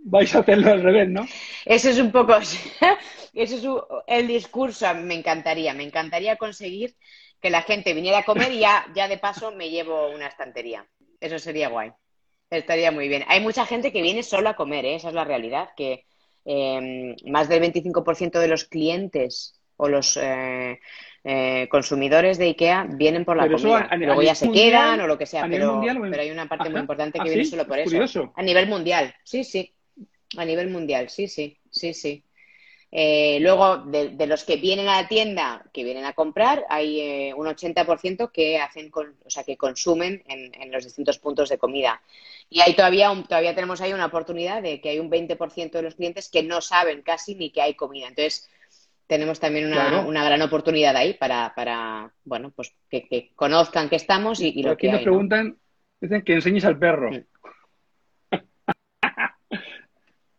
[0.09, 1.27] Vais a hacerlo al revés, ¿no?
[1.65, 2.33] Eso es un poco.
[3.33, 3.63] Eso es
[4.07, 4.85] el discurso.
[4.95, 5.73] Me encantaría.
[5.73, 6.95] Me encantaría conseguir
[7.41, 10.87] que la gente viniera a comer y ya, ya de paso me llevo una estantería.
[11.19, 11.91] Eso sería guay.
[12.49, 13.25] Estaría muy bien.
[13.27, 14.95] Hay mucha gente que viene solo a comer, ¿eh?
[14.95, 16.05] esa es la realidad, que
[16.45, 20.79] eh, más del 25% de los clientes o los eh,
[21.25, 23.89] eh, consumidores de IKEA vienen por la comida.
[23.97, 27.19] Luego ya se quedan o lo que sea, pero, pero, hay una parte muy importante
[27.19, 28.31] que ¿Ah, viene solo por eso.
[28.35, 29.73] A nivel mundial, sí, sí.
[30.35, 32.23] A nivel mundial, sí, sí, sí, sí.
[32.91, 37.45] Eh, luego, de, los que vienen a la tienda, que vienen a comprar, hay un
[37.45, 42.01] 80% que hacen, o sea, que consumen en, en, los distintos puntos de comida.
[42.49, 45.95] Y hay todavía, todavía tenemos ahí una oportunidad de que hay un 20% de los
[45.95, 48.07] clientes que no saben casi ni que hay comida.
[48.07, 48.49] Entonces,
[49.07, 54.41] tenemos también una, una gran oportunidad ahí para, para bueno, pues que, conozcan que estamos
[54.41, 55.57] y, lo aquí que nos preguntan,
[55.99, 57.09] dicen que enseñes al perro.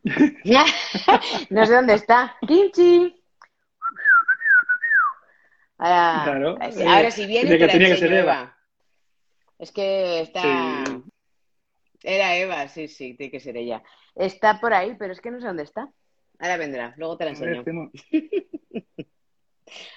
[1.51, 2.37] no sé dónde está.
[2.47, 3.14] Kimchi.
[5.79, 8.57] Ahora, ahora si viene, que tenía que ser Eva.
[9.59, 10.85] Es que está.
[12.03, 13.83] Era Eva, sí, sí, tiene que ser ella.
[14.14, 15.88] Está por ahí, pero es que no sé dónde está.
[16.38, 17.64] Ahora vendrá, luego te la enseño.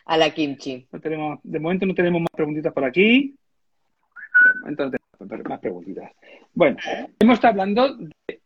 [0.06, 0.88] A la kimchi.
[1.02, 3.36] tenemos, de momento no tenemos más preguntitas por aquí.
[4.44, 4.84] De momento
[5.20, 6.12] no tenemos más preguntitas.
[6.54, 6.78] Bueno,
[7.20, 8.41] hemos estado hablando de...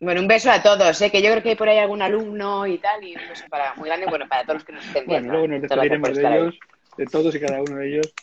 [0.00, 1.10] Bueno, un beso a todos, ¿eh?
[1.10, 3.74] que yo creo que hay por ahí algún alumno y tal, y un beso para,
[3.74, 5.28] muy grande, bueno, para todos los que nos estén viendo.
[5.28, 6.58] Bueno, luego nos despediremos de ellos,
[6.96, 8.14] de todos y cada uno de ellos.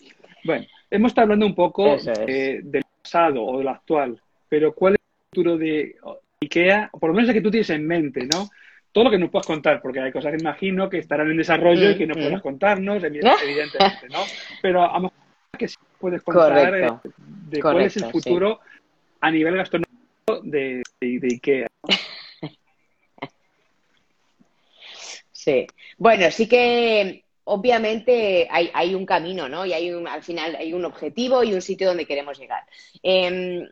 [0.44, 5.30] Bueno, hemos estado hablando un poco del pasado o del actual, pero ¿cuál es el
[5.30, 5.96] futuro de
[6.42, 8.50] IKEA, por lo menos el que tú tienes en mente, ¿no?
[8.92, 11.92] Todo lo que nos puedas contar, porque hay cosas que imagino que estarán en desarrollo
[11.92, 12.42] y que no mm, puedas mm.
[12.42, 14.20] contarnos, evidentemente, ¿no?
[14.64, 15.18] Pero a lo mejor
[15.60, 16.92] que sí puedes contar eh,
[17.50, 18.62] de cuál es el futuro
[19.22, 19.87] a nivel gastronómico
[20.44, 21.68] de, IKEA.
[25.32, 25.66] Sí.
[25.98, 29.66] Bueno, sí que obviamente hay, hay, un camino, ¿no?
[29.66, 32.64] Y hay un, al final hay un objetivo y un sitio donde queremos llegar.
[33.02, 33.66] Eh,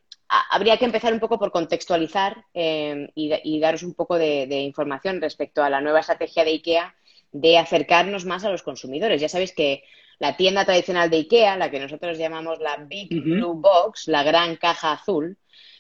[0.52, 5.63] habría que empezar un poco por contextualizar em, y, daros un poco de, información respecto
[5.63, 6.96] a la nueva estrategia de IKEA
[7.32, 9.20] de acercarnos más a los consumidores.
[9.20, 9.84] Ya sabéis que
[10.20, 14.56] la tienda tradicional de IKEA, la que nosotros llamamos la Big Blue Box, la gran
[14.56, 15.38] caja azul,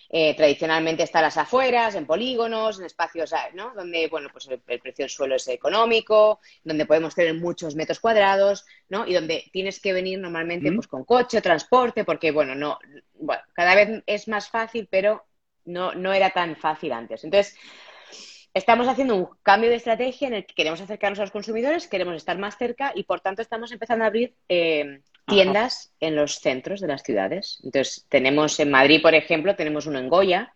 [0.09, 3.73] eh, tradicionalmente está a las afueras, en polígonos, en espacios ¿no?
[3.75, 8.65] donde bueno, pues el, precio del suelo es económico, donde podemos tener muchos metros cuadrados,
[8.89, 9.07] ¿no?
[9.07, 12.79] Y donde tienes que venir normalmente pues, con coche, transporte, porque bueno, no,
[13.13, 15.25] bueno, cada vez es más fácil, pero
[15.65, 17.23] no, no era tan fácil antes.
[17.23, 17.57] Entonces,
[18.53, 22.15] estamos haciendo un cambio de estrategia en el que queremos acercarnos a los consumidores, queremos
[22.15, 26.81] estar más cerca y por tanto estamos empezando a abrir eh, tiendas en los centros
[26.81, 27.59] de las ciudades.
[27.63, 30.53] Entonces, tenemos en Madrid, por ejemplo, tenemos uno en Goya,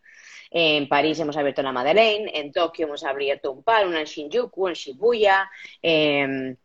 [0.51, 4.67] en París hemos abierto la Madeleine, en Tokio hemos abierto un par, una en Shinjuku,
[4.67, 5.49] en Shibuya,
[5.82, 6.58] en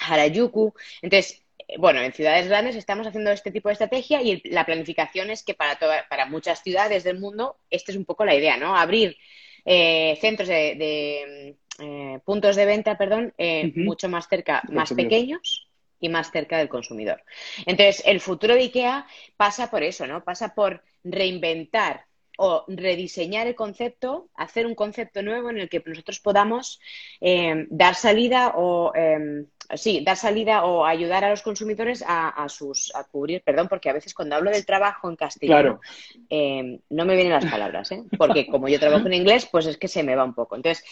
[0.00, 0.72] Harajuku.
[1.02, 1.42] Entonces,
[1.78, 5.54] bueno, en ciudades grandes estamos haciendo este tipo de estrategia y la planificación es que
[5.54, 8.76] para, para muchas ciudades del mundo, esta es un poco la idea, ¿no?
[8.76, 9.16] Abrir
[9.64, 15.68] eh, centros de, eh, puntos de venta, perdón, eh, mucho más cerca, más pequeños
[16.04, 17.22] y más cerca del consumidor.
[17.64, 20.22] Entonces, el futuro de IKEA pasa por eso, ¿no?
[20.22, 22.04] Pasa por reinventar
[22.36, 26.80] o rediseñar el concepto, hacer un concepto nuevo en el que nosotros podamos
[27.20, 29.44] eh, dar salida o eh,
[29.74, 33.92] sí, dar salida o ayudar a los consumidores a, sus a cubrir, perdón, porque a
[33.92, 35.80] veces cuando hablo del trabajo en castellano
[36.28, 39.88] eh, no me vienen las palabras, porque como yo trabajo en inglés, pues es que
[39.88, 40.56] se me va un poco.
[40.56, 40.84] Entonces,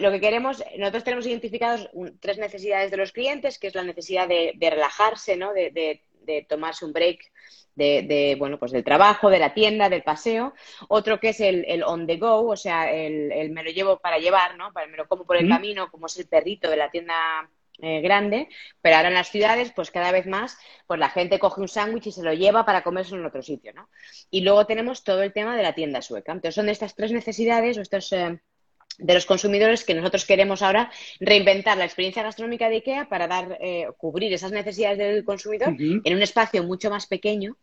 [0.00, 4.26] lo que queremos, nosotros tenemos identificados tres necesidades de los clientes, que es la necesidad
[4.26, 5.52] de, relajarse, ¿no?
[5.52, 6.02] de
[6.48, 7.20] tomarse un break
[7.74, 10.54] de, bueno, pues del trabajo, de la tienda, del paseo.
[10.88, 14.56] Otro que es el, on the go, o sea, el, me lo llevo para llevar,
[14.56, 14.72] ¿no?
[14.72, 17.14] Para, me lo como por el camino, como es el perrito de la tienda
[17.80, 18.48] eh, grande,
[18.80, 20.56] pero ahora en las ciudades, pues cada vez más,
[20.86, 23.72] pues la gente coge un sándwich y se lo lleva para comerse en otro sitio,
[23.72, 23.88] ¿no?
[24.30, 26.32] Y luego tenemos todo el tema de la tienda sueca.
[26.32, 28.12] Entonces son de estas tres necesidades o estos...
[28.12, 28.40] Eh,
[28.98, 33.58] de los consumidores que nosotros queremos ahora reinventar la experiencia gastronómica de IKEA para dar,
[33.60, 37.56] eh, cubrir esas necesidades del consumidor en un espacio mucho más pequeño,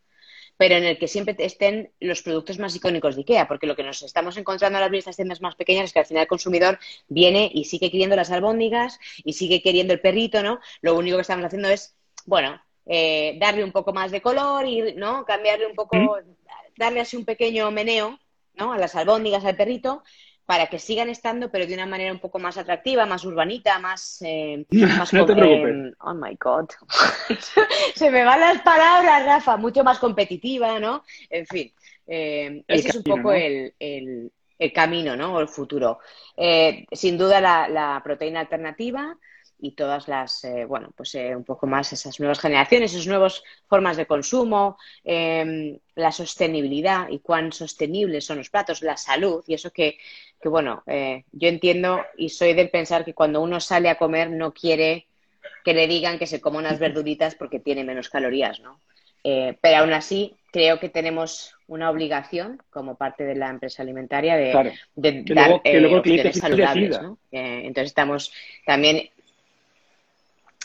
[0.57, 3.83] pero en el que siempre estén los productos más icónicos de IKEA, porque lo que
[3.83, 6.79] nos estamos encontrando al abrir estas tiendas más pequeñas es que al final el consumidor
[7.07, 10.59] viene y sigue queriendo las albóndigas y sigue queriendo el perrito, ¿no?
[10.81, 14.95] Lo único que estamos haciendo es, bueno, eh, darle un poco más de color y,
[14.95, 15.23] ¿no?
[15.23, 16.17] Cambiarle un poco,
[16.75, 18.19] darle así un pequeño meneo,
[18.55, 18.73] ¿no?
[18.73, 20.03] A las albóndigas, al perrito,
[20.49, 24.19] para que sigan estando, pero de una manera un poco más atractiva, más urbanita, más...
[24.25, 24.65] Eh,
[24.97, 25.93] más no te preocupes.
[25.99, 26.65] oh, my God.
[27.95, 29.57] Se me van las palabras, Rafa.
[29.57, 31.03] Mucho más competitiva, ¿no?
[31.29, 31.71] En fin,
[32.07, 35.35] eh, ese es un poco el, el, camino, ¿no?
[35.35, 35.99] O el futuro.
[36.35, 39.19] Eh, sin duda la proteína alternativa,
[39.61, 43.43] y todas las, eh, bueno, pues eh, un poco más esas nuevas generaciones, esas nuevas
[43.67, 49.53] formas de consumo, em, la sostenibilidad y cuán sostenibles son los platos, la salud y
[49.53, 49.97] eso que,
[50.41, 54.31] que bueno, eh, yo entiendo y soy del pensar que cuando uno sale a comer
[54.31, 55.07] no quiere
[55.65, 58.79] que le digan que se coma unas verduritas porque tiene menos calorías, ¿no?
[59.21, 64.53] pero aún así creo que tenemos una obligación como parte de la empresa alimentaria de,
[65.25, 67.19] dar opciones saludables, ¿no?
[67.29, 68.31] entonces estamos
[68.65, 69.09] también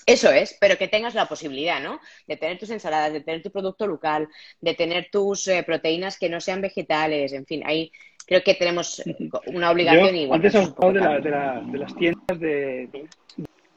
[0.07, 2.01] eso es, pero que tengas la posibilidad, ¿no?
[2.27, 4.29] De tener tus ensaladas, de tener tu producto local,
[4.61, 7.91] de tener tus eh, proteínas que no sean vegetales, en fin, ahí
[8.27, 9.03] creo que tenemos
[9.47, 10.15] una obligación.
[10.17, 10.39] igual.
[10.39, 12.89] antes has hablado de, las tiendas de,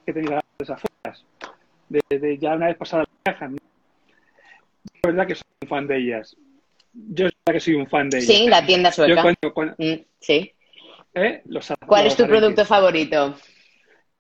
[0.06, 1.26] que tenían las afueras,
[1.90, 3.50] de, ya una vez pasada la caja.
[4.86, 6.36] Es verdad que soy un fan de ellas.
[6.94, 8.28] Yo es verdad que soy un fan de ellas.
[8.28, 9.24] Sí, la tienda sueca.
[9.78, 10.52] Mm, sí.
[11.14, 11.44] ¿Eh?
[11.86, 13.36] ¿Cuál es tu producto favorito?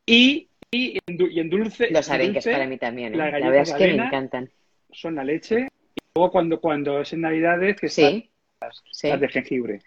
[0.05, 1.89] Y y en, dulce.
[1.91, 3.13] Los arenques para mí también.
[3.13, 3.17] ¿eh?
[3.17, 4.49] La verdad es que me encantan.
[4.91, 5.67] Son la leche.
[5.95, 9.81] Y luego cuando, cuando es en Navidades, que sí, las, las de jengibre.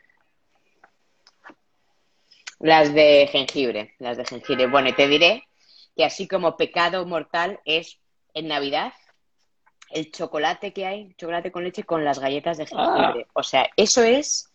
[2.58, 4.66] Las de jengibre, las de jengibre.
[4.66, 5.44] Bueno, y te diré
[5.96, 7.98] que así como pecado mortal es
[8.34, 8.92] en Navidad
[9.90, 13.26] el chocolate que hay, chocolate con leche con las galletas de jengibre.
[13.26, 13.30] Ah.
[13.34, 14.49] O sea, eso es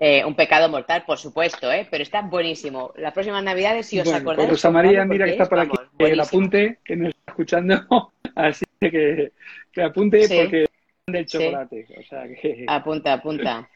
[0.00, 1.88] eh, un pecado mortal, por supuesto, ¿eh?
[1.90, 2.92] pero está buenísimo.
[2.96, 4.48] Las próximas navidades, si os bueno, acordáis...
[4.48, 8.64] Pues Rosa María, mira que está por aquí, el apunte, que nos está escuchando, así
[8.80, 9.32] que,
[9.72, 10.66] que apunte porque
[11.08, 11.86] del chocolate.
[11.98, 12.64] O sea que...
[12.68, 13.68] Apunta, apunta.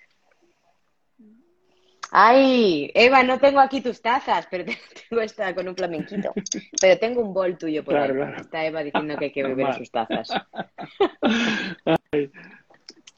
[2.12, 4.64] Ay, Eva, no tengo aquí tus tazas, pero
[5.08, 6.32] tengo esta con un flamenquito.
[6.80, 8.12] Pero tengo un bol tuyo por ahí.
[8.36, 10.28] Está Eva diciendo que hay que beber sus tazas.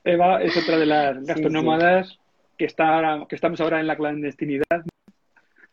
[0.04, 2.18] Eva es otra de las gastronómadas
[2.56, 4.84] que, está que estamos ahora en la clandestinidad.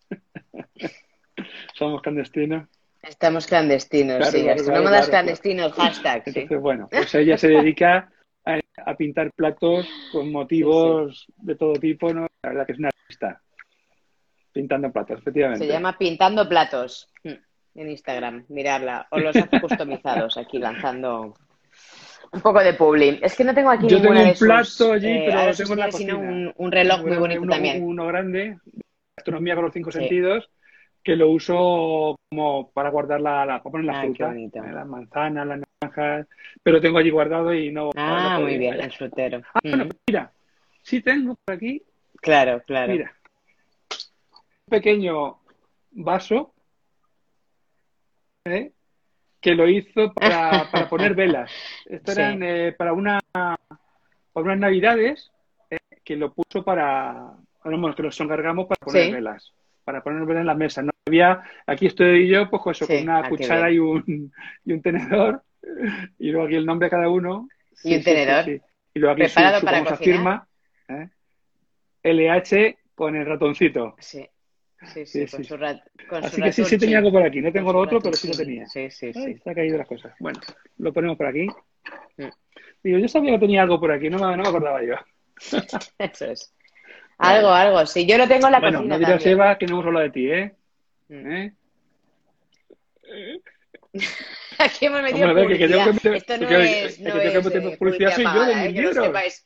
[1.73, 2.67] Somos clandestinos.
[3.01, 4.43] Estamos clandestinos, sí.
[4.43, 6.23] Claro, clandestinos, hashtag.
[6.25, 8.11] Entonces, bueno, pues ella se dedica
[8.45, 12.27] a, pintar platos con motivos de todo tipo, ¿no?
[12.43, 13.41] La verdad que es una artista.
[14.53, 15.65] Pintando platos, efectivamente.
[15.65, 19.07] Se llama Pintando Platos mm, en Instagram, mirarla.
[19.09, 21.33] O los hace customizados aquí lanzando
[22.31, 23.19] Un poco de publi.
[23.21, 26.15] Es que no tengo aquí Yo tengo un plato allí, eh, pero tengo la cocina.
[26.15, 27.83] Un, un, reloj muy bonito también.
[27.83, 28.57] Uno grande,
[29.17, 30.49] astronomía con los cinco sentidos,
[31.03, 35.45] que lo uso como para guardar la, la para poner la fruta, eh, las manzanas,
[35.45, 36.27] las naranjas,
[36.63, 37.89] pero tengo allí guardado y no.
[37.95, 39.41] Ah, muy bien, el frutero.
[39.53, 40.31] Ah, bueno, mira,
[40.81, 41.83] sí tengo por aquí.
[42.21, 42.93] Claro, claro.
[42.93, 43.13] Mira,
[43.89, 45.39] un pequeño
[45.91, 46.53] vaso
[48.45, 48.71] ¿eh?
[49.41, 51.51] Que lo hizo para, para poner velas.
[51.85, 55.31] Esto era eh, para una para unas navidades
[55.69, 60.41] eh, que lo puso para bueno, que nos encargamos para poner velas para poner velas
[60.41, 60.81] en la mesa.
[60.81, 64.31] No había, aquí estoy yo, pues con una ah, cuchara y un,
[64.65, 65.43] y un tenedor,
[66.19, 67.49] y luego aquí el nombre de cada uno.
[67.83, 68.47] y un tenedor.
[68.47, 70.47] y luego aquí Preparado su, para firma,
[72.03, 73.95] LH con el ratoncito.
[73.99, 74.27] Sí.
[74.93, 75.79] Sí, sí, con su, rat,
[76.23, 77.39] Así que sí, sí tenía algo por aquí.
[77.39, 78.65] No tengo lo otro, pero sí lo tenía.
[78.65, 79.37] Sí, sí, sí.
[79.37, 80.13] se ha caído las cosas.
[80.19, 80.39] Bueno,
[80.77, 81.47] lo ponemos por aquí.
[82.17, 82.29] Mm.
[82.83, 84.95] Digo, yo sabía que tenía algo por aquí, no me, no me acordaba yo.
[85.99, 86.53] Eso es.
[87.19, 87.85] Algo, algo.
[87.85, 88.95] Sí, yo lo tengo en la bueno, cocina.
[88.95, 90.55] No dirás, Eva, que no hemos hablado de ti, ¿eh?
[91.09, 91.31] Mm.
[91.31, 91.53] ¿Eh?
[94.57, 95.85] Aquí hemos metido Hombre, publicidad.
[95.85, 98.55] Que, que, que, Esto no es, no que, es, que, eh, publicidad soy yo de
[98.55, 98.71] mis ¿eh?
[98.71, 99.07] libros.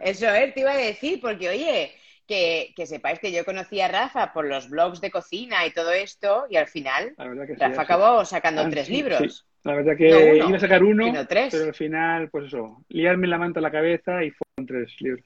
[0.00, 1.92] Eso es, te iba a decir, porque oye,
[2.28, 6.44] que, sepáis que yo conocí a Rafa por los blogs de cocina y todo esto,
[6.50, 7.14] y al final
[7.58, 9.46] Rafa acabó sacando ah, tres libros.
[9.64, 13.60] La verdad que iba a sacar uno, pero al final, pues eso, liarme la manta
[13.60, 15.24] a la cabeza y fueron tres libros.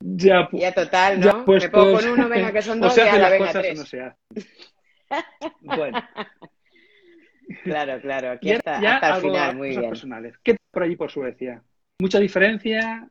[0.00, 1.44] Ya, ya total, ¿no?
[1.44, 3.78] pues, Me pongo con uno, venga, que son dos, ya la venga tres.
[3.78, 4.12] No se
[5.60, 6.02] bueno.
[7.64, 9.88] Claro, claro, aquí hasta, hasta el final, muy bien.
[9.88, 10.36] Personales.
[10.44, 11.60] ¿Qué por allí por Suecia?
[11.98, 13.10] ¿Mucha diferencia?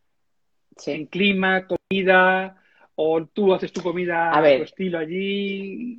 [0.86, 2.56] en clima, comida,
[2.94, 5.98] o tú haces tu comida a, tu estilo allí.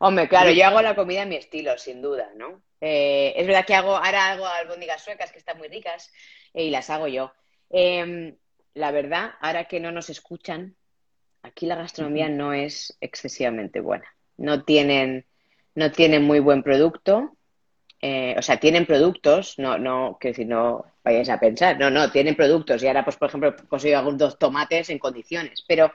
[0.00, 2.60] Hombre, claro, yo hago la comida a mi estilo, sin duda, ¿no?
[2.80, 6.12] Eh, es verdad que hago, ahora hago albóndigas suecas que están muy ricas
[6.54, 7.32] eh, y las hago yo.
[7.70, 8.36] Em,
[8.74, 10.74] la verdad, ahora que no nos escuchan,
[11.42, 14.06] aquí la gastronomía no es excesivamente buena.
[14.36, 15.24] No tienen,
[15.76, 17.36] no tienen muy buen producto.
[18.02, 22.10] Eh, o sea, tienen productos, no, no, que si no vayáis a pensar, no, no,
[22.10, 25.92] tienen productos y ahora, pues, por ejemplo, he conseguido algunos tomates en condiciones, pero,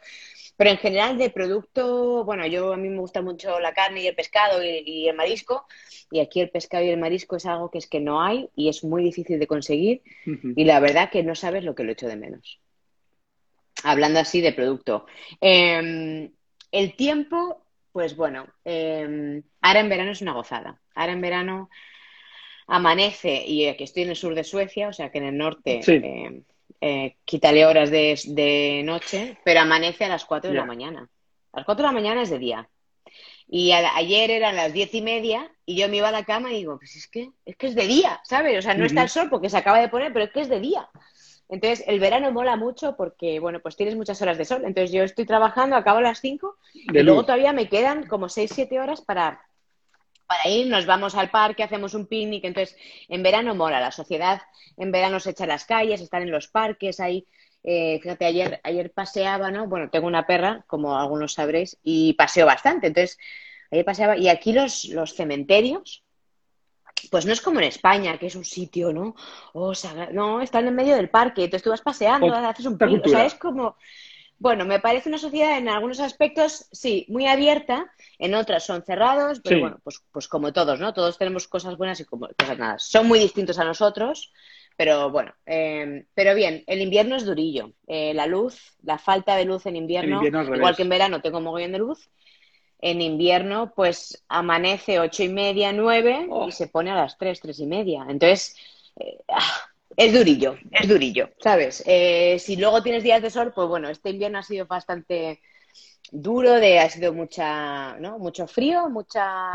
[0.55, 4.07] pero en general de producto, bueno, yo a mí me gusta mucho la carne y
[4.07, 5.65] el pescado y, el marisco,
[6.11, 8.69] y aquí el pescado y el marisco es algo que es que no hay y
[8.69, 12.07] es muy difícil de conseguir, y la verdad que no sabes lo que lo echo
[12.07, 12.61] de menos.
[13.83, 15.07] Hablando así de producto.
[15.41, 16.31] Em,
[16.71, 20.79] el tiempo, pues bueno, eh, ahora en verano es una gozada.
[20.95, 21.69] Ahora en verano
[22.67, 25.81] amanece, y aquí estoy en el sur de Suecia, o sea que en el norte
[25.87, 26.43] eh,
[26.79, 31.09] eh, quítale horas de, noche, pero amanece a las 4 de la mañana.
[31.53, 32.69] A las 4 de la mañana es de día.
[33.47, 36.57] Y ayer eran las diez y media y yo me iba a la cama y
[36.57, 38.57] digo, pues es que es, que es de día, ¿sabes?
[38.57, 40.49] O sea, no está el sol porque se acaba de poner, pero es que es
[40.49, 40.89] de día.
[41.49, 44.63] Entonces, el verano mola mucho porque, bueno, pues tienes muchas horas de sol.
[44.65, 48.51] Entonces, yo estoy trabajando, acabo a las 5 y luego todavía me quedan como 6,
[48.55, 49.41] 7 horas para
[50.31, 52.45] para ir, nos vamos al parque, hacemos un picnic.
[52.45, 52.77] Entonces,
[53.09, 54.41] en verano mola, la sociedad
[54.77, 57.27] en verano se echa a las calles, están en los parques, ahí.
[57.63, 59.67] Eh, fíjate, ayer, ayer paseaba, ¿no?
[59.67, 62.87] Bueno, tengo una perra, como algunos sabréis, y paseo bastante.
[62.87, 63.17] Entonces,
[63.71, 66.01] ayer paseaba, y aquí los, los cementerios,
[67.09, 69.15] pues no es como en España, que es un sitio, ¿no?
[69.51, 73.05] O sea, no, están en medio del parque, entonces tú vas paseando, haces un picnic,
[73.05, 73.75] o sea, es como,
[74.41, 79.39] bueno, me parece una sociedad en algunos aspectos, sí, muy abierta, en otras son cerrados,
[79.43, 80.95] pero bueno, pues, pues como todos, ¿no?
[80.95, 82.79] Todos tenemos cosas buenas y cosas nada.
[82.79, 84.33] Son muy distintos a nosotros,
[84.75, 87.73] pero bueno, eh, pero bien, el invierno es durillo.
[87.85, 91.73] Eh, la luz, la falta de luz en invierno, igual que en verano tengo mogollón
[91.73, 92.09] de luz,
[92.79, 96.49] en invierno pues amanece ocho y media, nueve y oh.
[96.49, 98.07] se pone a las tres, tres y media.
[98.09, 98.55] Entonces,
[98.95, 101.83] eh, ah, es durillo, es durillo, ¿sabes?
[101.85, 105.41] Eh, si luego tienes días de sol, pues bueno, este invierno ha sido bastante
[106.11, 108.19] duro, de, ha sido mucha, ¿no?
[108.19, 109.51] mucho frío, mucha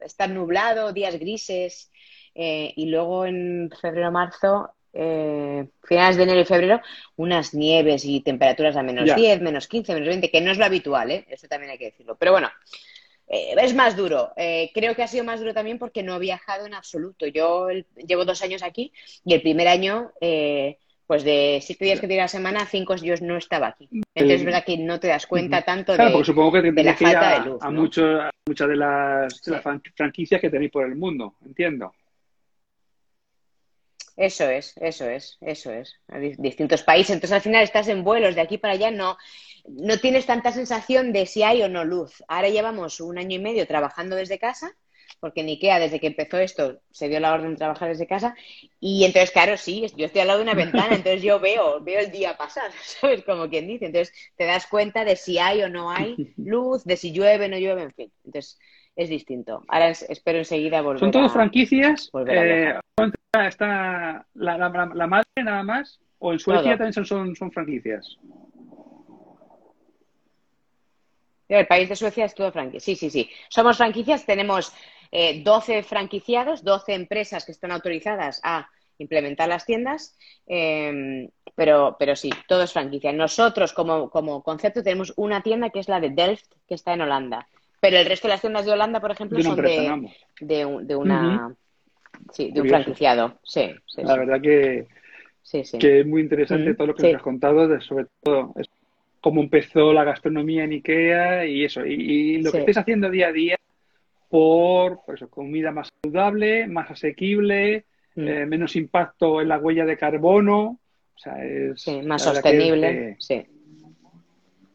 [0.00, 1.90] estar nublado, días grises,
[2.34, 6.80] eh, y luego en febrero, marzo, eh, finales de enero y febrero,
[7.16, 10.64] unas nieves y temperaturas a menos 10, menos 15, menos 20, que no es lo
[10.64, 11.26] habitual, ¿eh?
[11.28, 12.16] Eso también hay que decirlo.
[12.16, 12.48] Pero bueno,
[13.28, 14.32] eh, es más duro.
[14.36, 17.26] Eh, creo que ha sido más duro también porque no he viajado en absoluto.
[17.26, 17.68] Yo
[18.06, 18.92] llevo dos años aquí
[19.24, 23.14] y el primer año, eh, pues de siete días que tiene la semana, cinco yo
[23.22, 23.88] no estaba aquí.
[24.14, 27.62] Entonces es verdad que no te das cuenta tanto de, la falta de luz.
[27.62, 29.62] A, muchas de las, de las
[29.94, 31.92] franquicias que tenéis por el mundo, entiendo.
[34.16, 35.94] Eso es, eso es, eso es.
[36.38, 37.14] distintos países.
[37.14, 39.18] Entonces al final estás en vuelos de aquí para allá, no,
[39.68, 42.22] no tienes tanta sensación de si hay o no luz.
[42.28, 44.74] Ahora llevamos un año y medio trabajando desde casa,
[45.20, 48.34] porque en Ikea, desde que empezó esto, se dio la orden de trabajar desde casa.
[48.80, 52.00] Y entonces, claro, sí, yo estoy al lado de una ventana, entonces yo veo, veo
[52.00, 53.22] el día pasar, ¿sabes?
[53.24, 53.86] Como quien dice.
[53.86, 57.48] Entonces, te das cuenta de si hay o no hay luz, de si llueve o
[57.48, 58.12] no llueve, en fin.
[58.24, 58.58] Entonces,
[58.94, 59.62] es distinto.
[59.68, 62.10] Ahora espero enseguida volver ¿Son todas franquicias?
[62.28, 62.74] Eh,
[63.44, 66.00] ¿Está la, la, madre nada más?
[66.18, 68.18] ¿O en Suecia también son, son franquicias?
[71.48, 72.80] El país de Suecia es todo franquicia.
[72.80, 73.30] Sí, sí, sí.
[73.48, 74.72] Somos franquicias, tenemos
[75.12, 78.68] eh, 12 franquiciados, 12 empresas que están autorizadas a
[78.98, 80.16] implementar las tiendas,
[80.46, 83.12] em, pero, pero sí, todo es franquicia.
[83.12, 87.02] Nosotros, como, como concepto, tenemos una tienda que es la de Delft, que está en
[87.02, 87.46] Holanda.
[87.80, 91.54] Pero el resto de las tiendas de Holanda, por ejemplo, son de, de, una.
[92.32, 93.38] Sí, de un franquiciado.
[93.42, 94.86] Sí, La verdad que,
[95.78, 98.52] que es muy interesante todo lo que nos has contado, sobre todo
[99.20, 103.32] cómo empezó la gastronomía en Ikea y eso, y, lo que estáis haciendo día a
[103.32, 103.56] día
[104.28, 108.28] por pues, comida más saludable, más asequible, mm.
[108.28, 110.78] eh, menos impacto en la huella de carbono,
[111.14, 113.44] o sea, es más sostenible, sí.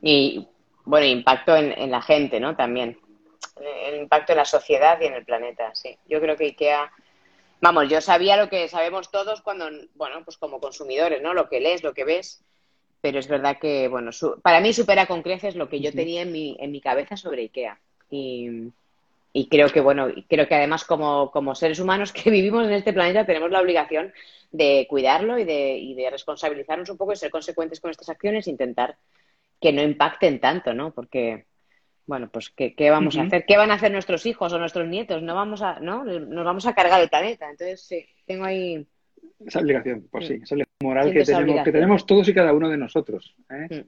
[0.01, 0.47] Y
[0.83, 2.55] bueno, impacto en, en, la gente, ¿no?
[2.55, 2.97] También.
[3.85, 5.95] El impacto en la sociedad y en el planeta, sí.
[6.09, 6.91] Yo creo que IKEA,
[7.62, 11.34] vamos, yo sabía lo que sabemos todos cuando, bueno, pues como consumidores, ¿no?
[11.34, 12.43] Lo que lees, lo que ves
[13.01, 14.12] pero es verdad que, bueno,
[14.43, 17.41] para mí supera con creces lo que yo tenía en mi, en mi cabeza sobre
[17.41, 17.80] IKEA.
[18.12, 18.72] Y,
[19.34, 22.93] y creo que, bueno, creo que además como, como, seres humanos que vivimos en este
[22.93, 24.14] planeta tenemos la obligación
[24.51, 28.45] de cuidarlo y de, y de responsabilizarnos un poco y ser consecuentes con estas acciones
[28.47, 28.97] e intentar
[29.59, 30.91] que no impacten tanto, ¿no?
[30.91, 31.45] Porque,
[32.06, 33.45] bueno, pues, ¿qué, qué vamos a hacer?
[33.47, 35.22] ¿Qué van a hacer nuestros hijos o nuestros nietos?
[35.24, 36.04] No vamos a, ¿no?
[36.04, 37.49] Nos vamos a cargar el planeta.
[37.49, 38.86] Entonces, sí, tengo ahí
[39.45, 42.78] esa obligación, pues sí, esa moral que tenemos, que tenemos todos y cada uno de
[42.78, 43.36] nosotros.
[43.49, 43.86] ¿eh?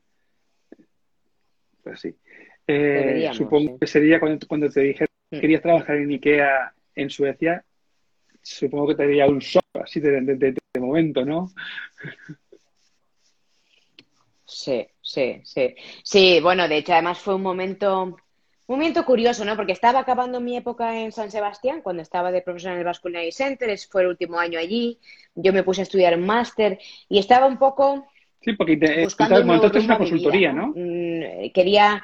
[1.83, 2.15] Pues sí.
[2.65, 7.63] Eh, supongo que sería cuando, cuando te dije que querías trabajar en IKEA en Suecia,
[8.41, 11.51] supongo que te daría un shock así de, de, momento, ¿no?
[14.45, 15.75] Sí, sí, sí.
[16.01, 18.15] Sí, bueno, de hecho, además fue un momento
[18.65, 19.55] un momento curioso, ¿no?
[19.57, 23.31] Porque estaba acabando mi época en San Sebastián, cuando estaba de profesor en el Vasculinary
[23.31, 24.99] Center, fue el último año allí,
[25.35, 26.79] yo me puse a estudiar un máster
[27.09, 28.07] y estaba un poco...
[28.41, 30.73] Sí, porque te, buscando una consultoría, ¿no?
[30.75, 32.03] Mm, quería...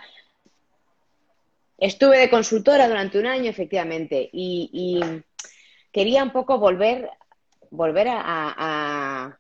[1.78, 5.00] Estuve de consultora durante un año, efectivamente, y,
[5.94, 7.10] quería un poco volver,
[7.72, 9.40] volver a,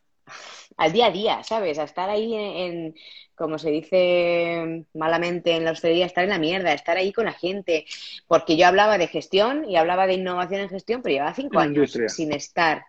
[0.78, 1.78] al día a día, ¿sabes?
[1.78, 2.96] A estar ahí en,
[3.40, 7.34] como se dice malamente en la hostelería, estar en la mierda, estar ahí con la
[7.34, 7.86] gente.
[8.28, 11.98] Porque yo hablaba de gestión y hablaba de innovación en gestión, pero llevaba cinco años
[12.08, 12.84] sin estar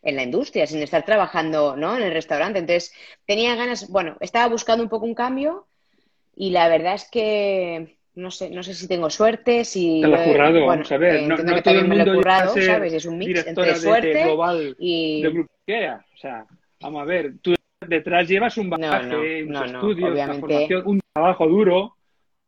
[0.00, 1.96] en la industria, sin estar trabajando ¿no?
[1.96, 2.60] en el restaurante.
[2.60, 2.92] Entonces,
[3.26, 5.66] tenía ganas, bueno, estaba buscando un poco un cambio
[6.36, 10.00] y la verdad es que no sé, no sé si tengo suerte, si...
[10.00, 11.22] Te lo he currado, vamos a ver.
[11.22, 12.92] No, no todo el mundo currado, ¿sabes?
[12.92, 15.22] Es un mix entre suerte global y...
[15.22, 16.46] De O sea,
[16.80, 17.54] vamos a ver, tú
[17.86, 21.96] detrás llevas un bagaje, no, estudios, una formación, un trabajo duro.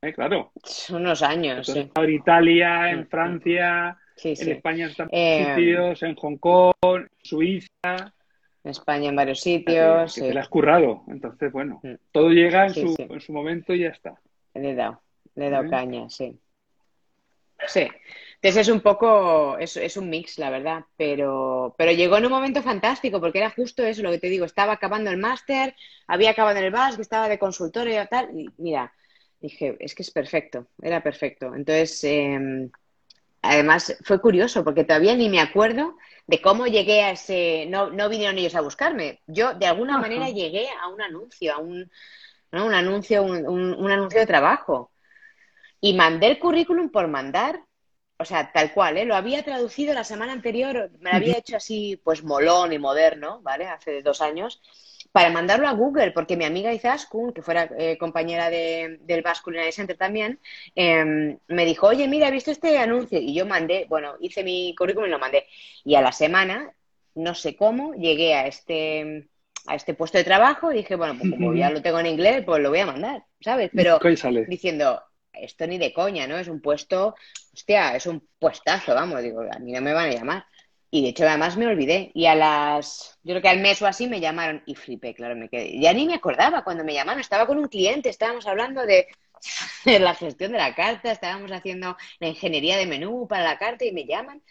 [0.03, 0.53] Eh, claro.
[0.91, 1.66] Unos años.
[1.66, 1.91] sí.
[1.95, 3.07] En Italia, en mm, mm.
[3.07, 7.68] Francia, en España en eh, sitios, en Hong Kong, Suiza.
[8.62, 10.14] En España en varios sitios.
[10.14, 11.03] Que, te lo has currado.
[11.09, 11.95] Entonces, bueno, mm.
[12.12, 14.20] todo llega en, su, en su momento y ya está.
[14.55, 15.03] Le he dado,
[15.35, 15.70] le he dado ¿Eh?
[15.70, 16.39] caña, sí.
[17.66, 17.89] Sí.
[18.43, 22.32] Entonces es un poco, es, es, un mix, la verdad, pero, pero llegó en un
[22.32, 25.76] momento fantástico porque era justo eso, lo que te digo, estaba acabando el máster,
[26.07, 28.95] había acabado en el que estaba de consultorio y tal, y mira,
[29.41, 31.55] dije, es que es perfecto, era perfecto.
[31.55, 32.70] Entonces, em,
[33.43, 38.09] además fue curioso porque todavía ni me acuerdo de cómo llegué a ese, no, no
[38.09, 41.91] vinieron ellos a buscarme, yo de alguna manera llegué a un anuncio, a un,
[42.53, 42.64] ¿no?
[42.64, 44.93] un anuncio, un, un anuncio de trabajo.
[45.82, 47.61] Y mandé el currículum por mandar
[48.20, 49.06] o sea, tal cual, ¿eh?
[49.06, 53.40] Lo había traducido la semana anterior, me lo había hecho así, pues molón y moderno,
[53.42, 53.64] ¿vale?
[53.66, 54.60] Hace dos años,
[55.10, 59.44] para mandarlo a Google, porque mi amiga Izaskun, que fuera eh, compañera de, del Basque
[59.44, 60.38] Culinary Center también,
[60.74, 63.18] em, me dijo, oye, mira, he visto este anuncio.
[63.18, 65.46] Y yo mandé, bueno, hice mi currículum y lo mandé.
[65.82, 66.74] Y a la semana,
[67.14, 69.28] no sé cómo, llegué a este
[69.66, 72.42] a este puesto de trabajo y dije, bueno, pues como ya lo tengo en inglés,
[72.44, 73.70] pues lo voy a mandar, ¿sabes?
[73.74, 73.98] Pero
[74.48, 75.02] diciendo,
[75.45, 76.38] esto ni de coña, ¿no?
[76.38, 77.14] Es un puesto,
[77.53, 80.45] hostia, es un puestazo, vamos, digo, a mí no me van a llamar.
[80.91, 82.11] Y de hecho, además me olvidé.
[82.14, 85.36] Y a las, yo creo que al mes o así me llamaron y flipé, claro,
[85.36, 85.78] me quedé.
[85.78, 89.07] Ya ni me acordaba cuando me llamaron, estaba con un cliente, estábamos hablando de,
[89.84, 93.93] la gestión de la carta, estábamos haciendo la ingeniería de menú para la carta y
[93.93, 94.43] me llaman.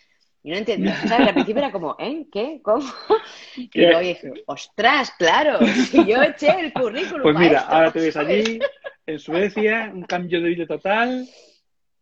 [0.43, 1.27] Y no entendía, ¿sabes?
[1.27, 2.27] Al principio era como, ¿eh?
[2.31, 2.61] ¿Qué?
[2.63, 2.85] ¿Cómo?
[3.55, 7.23] Y luego dije, ostras, claro, si yo eché el currículum.
[7.23, 8.59] Pues mira, ahora te ves allí,
[9.05, 11.27] en Suecia, un cambio de vida total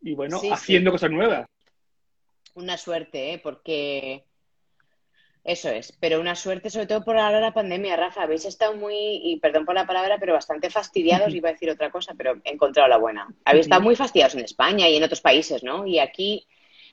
[0.02, 1.48] y bueno, haciendo cosas nuevas.
[2.54, 3.40] Una suerte, ¿eh?
[3.40, 4.26] Porque
[5.44, 8.24] eso es, pero una suerte sobre todo por ahora la pandemia, Rafa.
[8.24, 11.90] Habéis estado muy, y perdón por la palabra, pero bastante fastidiados, iba a decir otra
[11.90, 13.28] cosa, pero he encontrado la buena.
[13.46, 15.88] Habéis estado muy fastidiados en España y en otros países, ¿no?
[15.88, 16.46] Y aquí,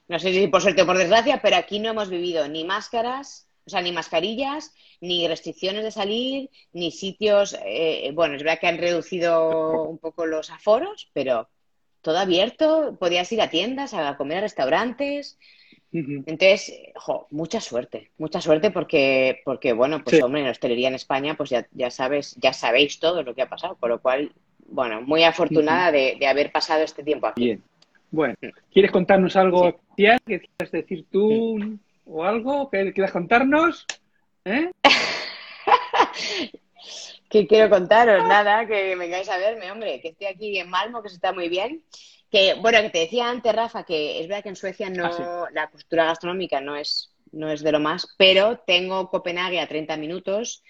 [0.09, 3.49] no sé si por suerte o por desgracia, pero aquí no hemos vivido ni máscaras,
[3.67, 8.67] o sea, ni mascarillas, ni restricciones de salir, ni sitios, eh, bueno, es verdad que
[8.67, 11.49] han reducido un poco los aforos, pero
[12.03, 15.39] todo abierto, podías ir a tiendas, a comer a restaurantes,
[15.95, 20.97] entonces, jo, mucha suerte, mucha suerte porque, porque bueno, pues hombre, en la hostelería en
[20.97, 24.33] España, pues ya, ya sabes, ya sabéis todo lo que ha pasado, por lo cual,
[24.67, 27.45] bueno, muy afortunada de, haber pasado este tiempo aquí.
[27.45, 27.63] Bien.
[28.15, 28.37] Bueno.
[28.73, 33.87] ¿quieres contarnos algo especial que quieras decir tú o algo que quieras contarnos?
[34.45, 34.71] ¿Eh?
[37.29, 38.25] ¿Qué quiero contaros?
[38.29, 41.33] Nada, que me vengáis a verme, hombre, que estoy aquí en Malmo, que se está
[41.33, 41.83] muy bien.
[42.31, 45.49] Que, bueno, que te decía antes, Rafa, que es verdad que en Suecia no, ah,
[45.53, 49.97] la cultura gastronómica no es, no es de lo más, pero tengo Copenhague a 30
[49.97, 50.63] minutos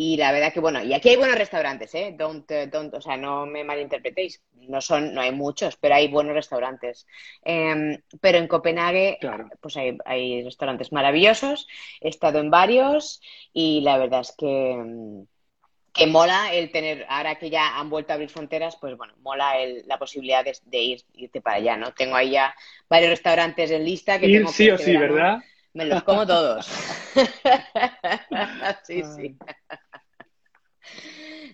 [0.00, 2.14] y la verdad que, bueno, y aquí hay buenos restaurantes, ¿eh?
[2.16, 6.06] Don't, eh, don't, o sea, no me malinterpretéis, no son, no hay muchos, pero hay
[6.06, 7.04] buenos restaurantes.
[7.42, 9.18] Em, pero en Copenhague,
[9.60, 11.66] pues hay, hay restaurantes maravillosos,
[12.00, 13.20] he estado en varios
[13.52, 15.26] y la verdad es que em,
[15.92, 19.58] que mola el tener, ahora que ya han vuelto a abrir fronteras, pues bueno, mola
[19.58, 21.92] el, la posibilidad de, ir, irte para allá, ¿no?
[21.92, 22.54] Tengo ahí ya
[22.88, 25.40] varios restaurantes en lista que tengo sí o sí, ¿verdad?
[25.74, 26.66] Me los como todos.
[28.84, 29.36] sí, sí.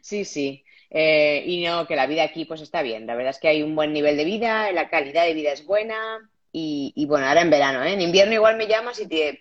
[0.02, 0.64] Sí, sí.
[0.90, 3.06] Eh, y no, que la vida aquí pues está bien.
[3.06, 5.64] La verdad es que hay un buen nivel de vida, la calidad de vida es
[5.64, 6.30] buena.
[6.56, 7.94] Y, bueno, ahora en verano, ¿eh?
[7.94, 9.40] En invierno igual me llamas y te...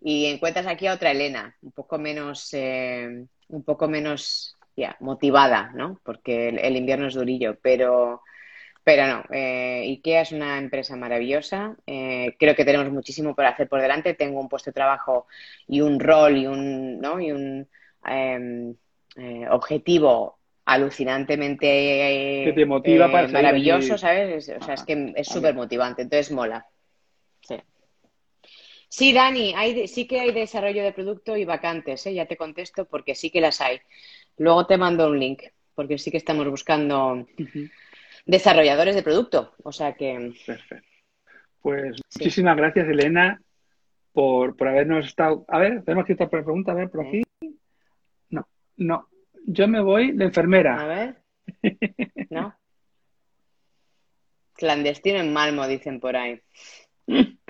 [0.00, 2.52] y encuentras aquí a otra Elena, un poco menos...
[2.54, 6.00] Eh, un poco menos ya motivada, ¿no?
[6.04, 8.22] Porque el, invierno es durillo, pero,
[8.82, 9.24] pero no.
[9.30, 11.76] Eh, IKEA es una empresa maravillosa.
[11.86, 14.14] Eh, creo que tenemos muchísimo por hacer por delante.
[14.14, 15.26] Tengo un puesto de trabajo
[15.68, 17.20] y un rol y un, ¿no?
[17.20, 17.68] y un
[18.06, 18.74] em,
[19.16, 21.66] eh, objetivo alucinantemente
[22.46, 24.48] que te motiva para maravilloso, ¿sabes?
[24.48, 26.66] o sea, es que es súper motivante, entonces mola.
[27.40, 27.56] Sí.
[28.88, 32.14] Sí, Dani, hay, sí que hay desarrollo de producto y vacantes, ¿eh?
[32.14, 33.80] ya te contesto porque sí que las hay.
[34.38, 35.42] Luego te mando un link,
[35.74, 37.26] porque sí que estamos buscando
[38.24, 39.54] desarrolladores de producto.
[39.62, 40.32] O sea que.
[40.46, 40.88] Perfecto.
[41.60, 43.40] Pues muchísimas gracias, Elena,
[44.12, 45.44] por, habernos estado.
[45.48, 47.23] A ver, tenemos que otra pregunta, a ver, por aquí.
[48.76, 49.08] No.
[49.46, 50.80] Yo me voy de enfermera.
[50.80, 51.22] A ver.
[52.30, 52.56] ¿No?
[54.54, 56.40] Clandestino en Malmo, dicen por ahí.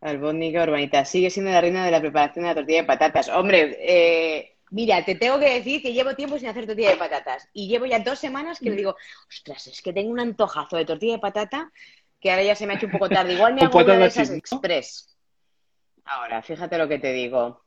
[0.00, 1.04] Albóndiga urbanita.
[1.04, 3.28] Sigue siendo la reina de la preparación de la tortilla de patatas.
[3.30, 7.48] Hombre, eh, mira, te tengo que decir que llevo tiempo sin hacer tortilla de patatas.
[7.54, 8.96] Y llevo ya dos semanas que le digo,
[9.28, 11.72] ostras, es que tengo un antojazo de tortilla de patata
[12.20, 13.34] que ahora ya se me ha hecho un poco tarde.
[13.34, 15.16] Igual me hago una de esas express.
[16.04, 17.63] Ahora, fíjate lo que te digo.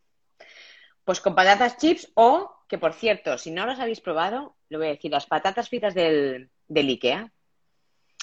[1.08, 4.88] Pues con patatas chips o, que por cierto, si no las habéis probado, le voy
[4.88, 7.32] a decir, las patatas fritas del, del Ikea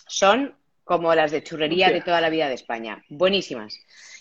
[0.06, 0.54] son
[0.84, 3.02] como las de churrería de toda la vida de España.
[3.08, 3.80] Buenísimas.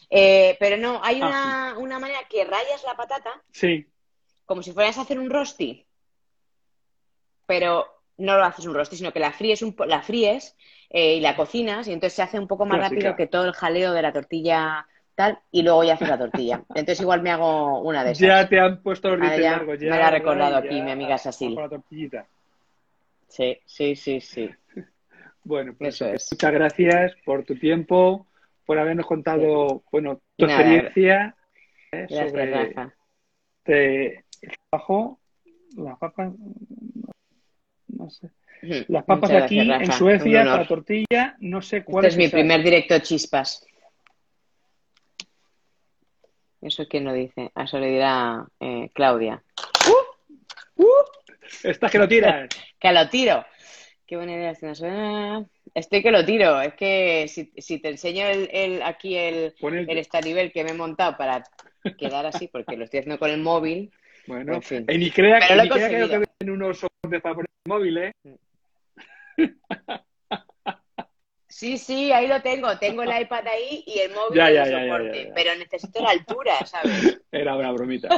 [0.10, 3.44] Eh, pero no, hay ah, una, manera que rayas la patata.
[3.52, 3.86] Sí.
[4.46, 5.86] Como si fueras a hacer un rosti.
[7.46, 7.86] Pero
[8.16, 10.56] no lo haces un rosti, sino que la fríes, un la fríes
[10.90, 13.52] eh, y la cocinas y entonces se hace un poco más rápido que todo el
[13.52, 16.64] jaleo de la tortilla tal y luego ya haces la tortilla.
[16.70, 18.28] Entonces igual me hago una de esas.
[18.28, 19.80] Ya te han puesto los dientes largos.
[19.80, 21.58] Ya, me la ha recordado aquí mi amiga Sasil.
[23.28, 24.50] Sí, sí, sí, sí.
[25.46, 28.28] Bueno, pues muchas gracias por tu tiempo,
[28.66, 31.36] por habernos contado, bueno, tu experiencia
[31.92, 32.44] eh, sobre
[33.66, 34.24] el
[34.70, 35.20] trabajo,
[35.76, 36.32] las papas,
[37.90, 38.30] no sé.
[38.88, 42.26] Las papas aquí en Suecia, la tortilla, no sé cuál este es.
[42.26, 43.66] mi primer directo chispas.
[46.64, 47.52] Eso quién lo dice.
[47.56, 49.44] A eso le dirá eh, Claudia.
[49.88, 50.84] ¡Uh!
[50.84, 50.88] ¡Uh!
[51.64, 52.48] Estás que lo tiras.
[52.80, 53.46] que lo tiro.
[54.08, 54.56] Qué buena idea.
[54.74, 55.46] suena.
[55.74, 56.62] Estoy que lo tiro.
[56.62, 61.44] Es que si, te enseño el, aquí el, el nivel que me he montado para
[61.98, 63.92] quedar así, porque lo estoy haciendo con el móvil.
[64.28, 64.86] Bueno, en fin.
[64.88, 68.12] Y ni crea, que, ni crea que, que ven unos poner el móvil, ¿eh?
[71.54, 72.76] Sí, sí, ahí lo tengo.
[72.80, 77.22] Tengo el iPad ahí y el móvil ya, ya, soporte, pero necesito la altura, ¿sabes?
[77.32, 78.10] Era una bromita.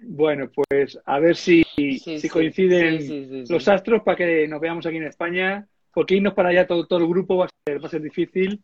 [0.00, 5.04] bueno, pues a ver si, si coinciden los astros para que nos veamos aquí en
[5.04, 8.00] España, porque irnos para allá todo, todo el grupo va a ser, va a ser
[8.00, 8.62] difícil.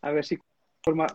[0.00, 0.36] A ver si
[0.82, 1.06] forma...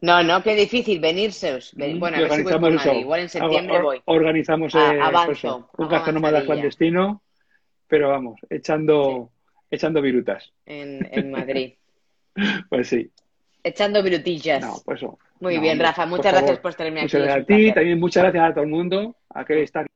[0.00, 1.56] No, no, qué difícil venirse.
[1.74, 3.00] Mm, bueno, a ver si voy por Madrid.
[3.00, 4.02] Igual en septiembre voy.
[4.06, 6.12] Organizamos eh, pues un gasto
[6.46, 7.22] clandestino,
[7.86, 9.30] pero vamos, echando
[9.70, 10.52] echando virutas.
[10.66, 11.74] En, Madrid.
[12.68, 13.10] pues sí.
[13.62, 14.60] Echando virutillas.
[14.60, 15.18] No, pues eso.
[15.40, 17.04] Muy bien, Rafa, muchas gracias por estarme aquí.
[17.04, 19.86] Muchas gracias a ti, también muchas gracias a todo el mundo, a que está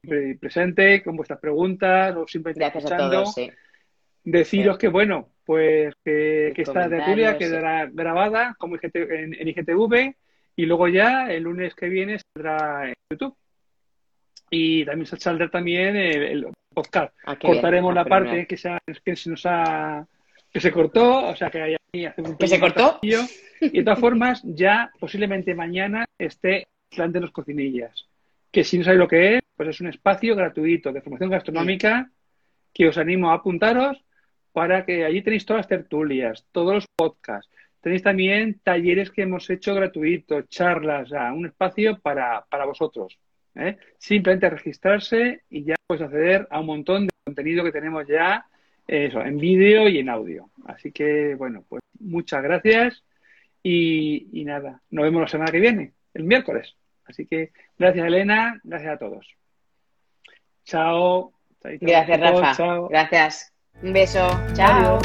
[0.41, 3.51] presente con vuestras preguntas o simplemente gracias a todos, sí.
[4.25, 10.15] Deciros que, bueno, pues que, que esta tertulia quedará grabada como en, en, IGTV
[10.57, 13.37] y luego ya el lunes que viene saldrá en YouTube.
[14.49, 17.17] Y también saldrá también el, podcast.
[17.25, 20.07] Ah, Cortaremos ah, la parte que se, que se nos ha
[20.53, 22.99] que se cortó, o sea que hay hace un ¿Que se cortó?
[23.03, 23.11] Y
[23.71, 26.67] de todas formas, ya posiblemente mañana esté
[26.97, 28.09] de los cocinillas.
[28.53, 32.11] Que si no sabéis lo que es, pues es un espacio gratuito de formación gastronómica
[32.73, 34.05] que os animo a apuntaros
[34.53, 37.51] para que allí tenéis todas las tertulias, todos los podcasts.
[37.81, 43.19] Tenéis también talleres que hemos hecho gratuitos, charlas, un espacio para, vosotros.
[43.57, 43.77] ¿Eh?
[43.99, 48.47] Simplemente registrarse y ya puedes acceder a un montón de contenido que tenemos ya
[48.87, 50.51] eso, en vídeo y en audio.
[50.67, 53.03] Así que, bueno, pues muchas gracias
[53.63, 56.75] y, y nada, nos vemos la semana que viene, el miércoles.
[57.07, 59.27] Así que gracias Elena, gracias a todos.
[60.65, 61.33] Chao.
[61.63, 62.89] Gracias Rafa.
[62.89, 63.53] Gracias.
[63.83, 64.29] Un beso.
[64.55, 64.99] Chao.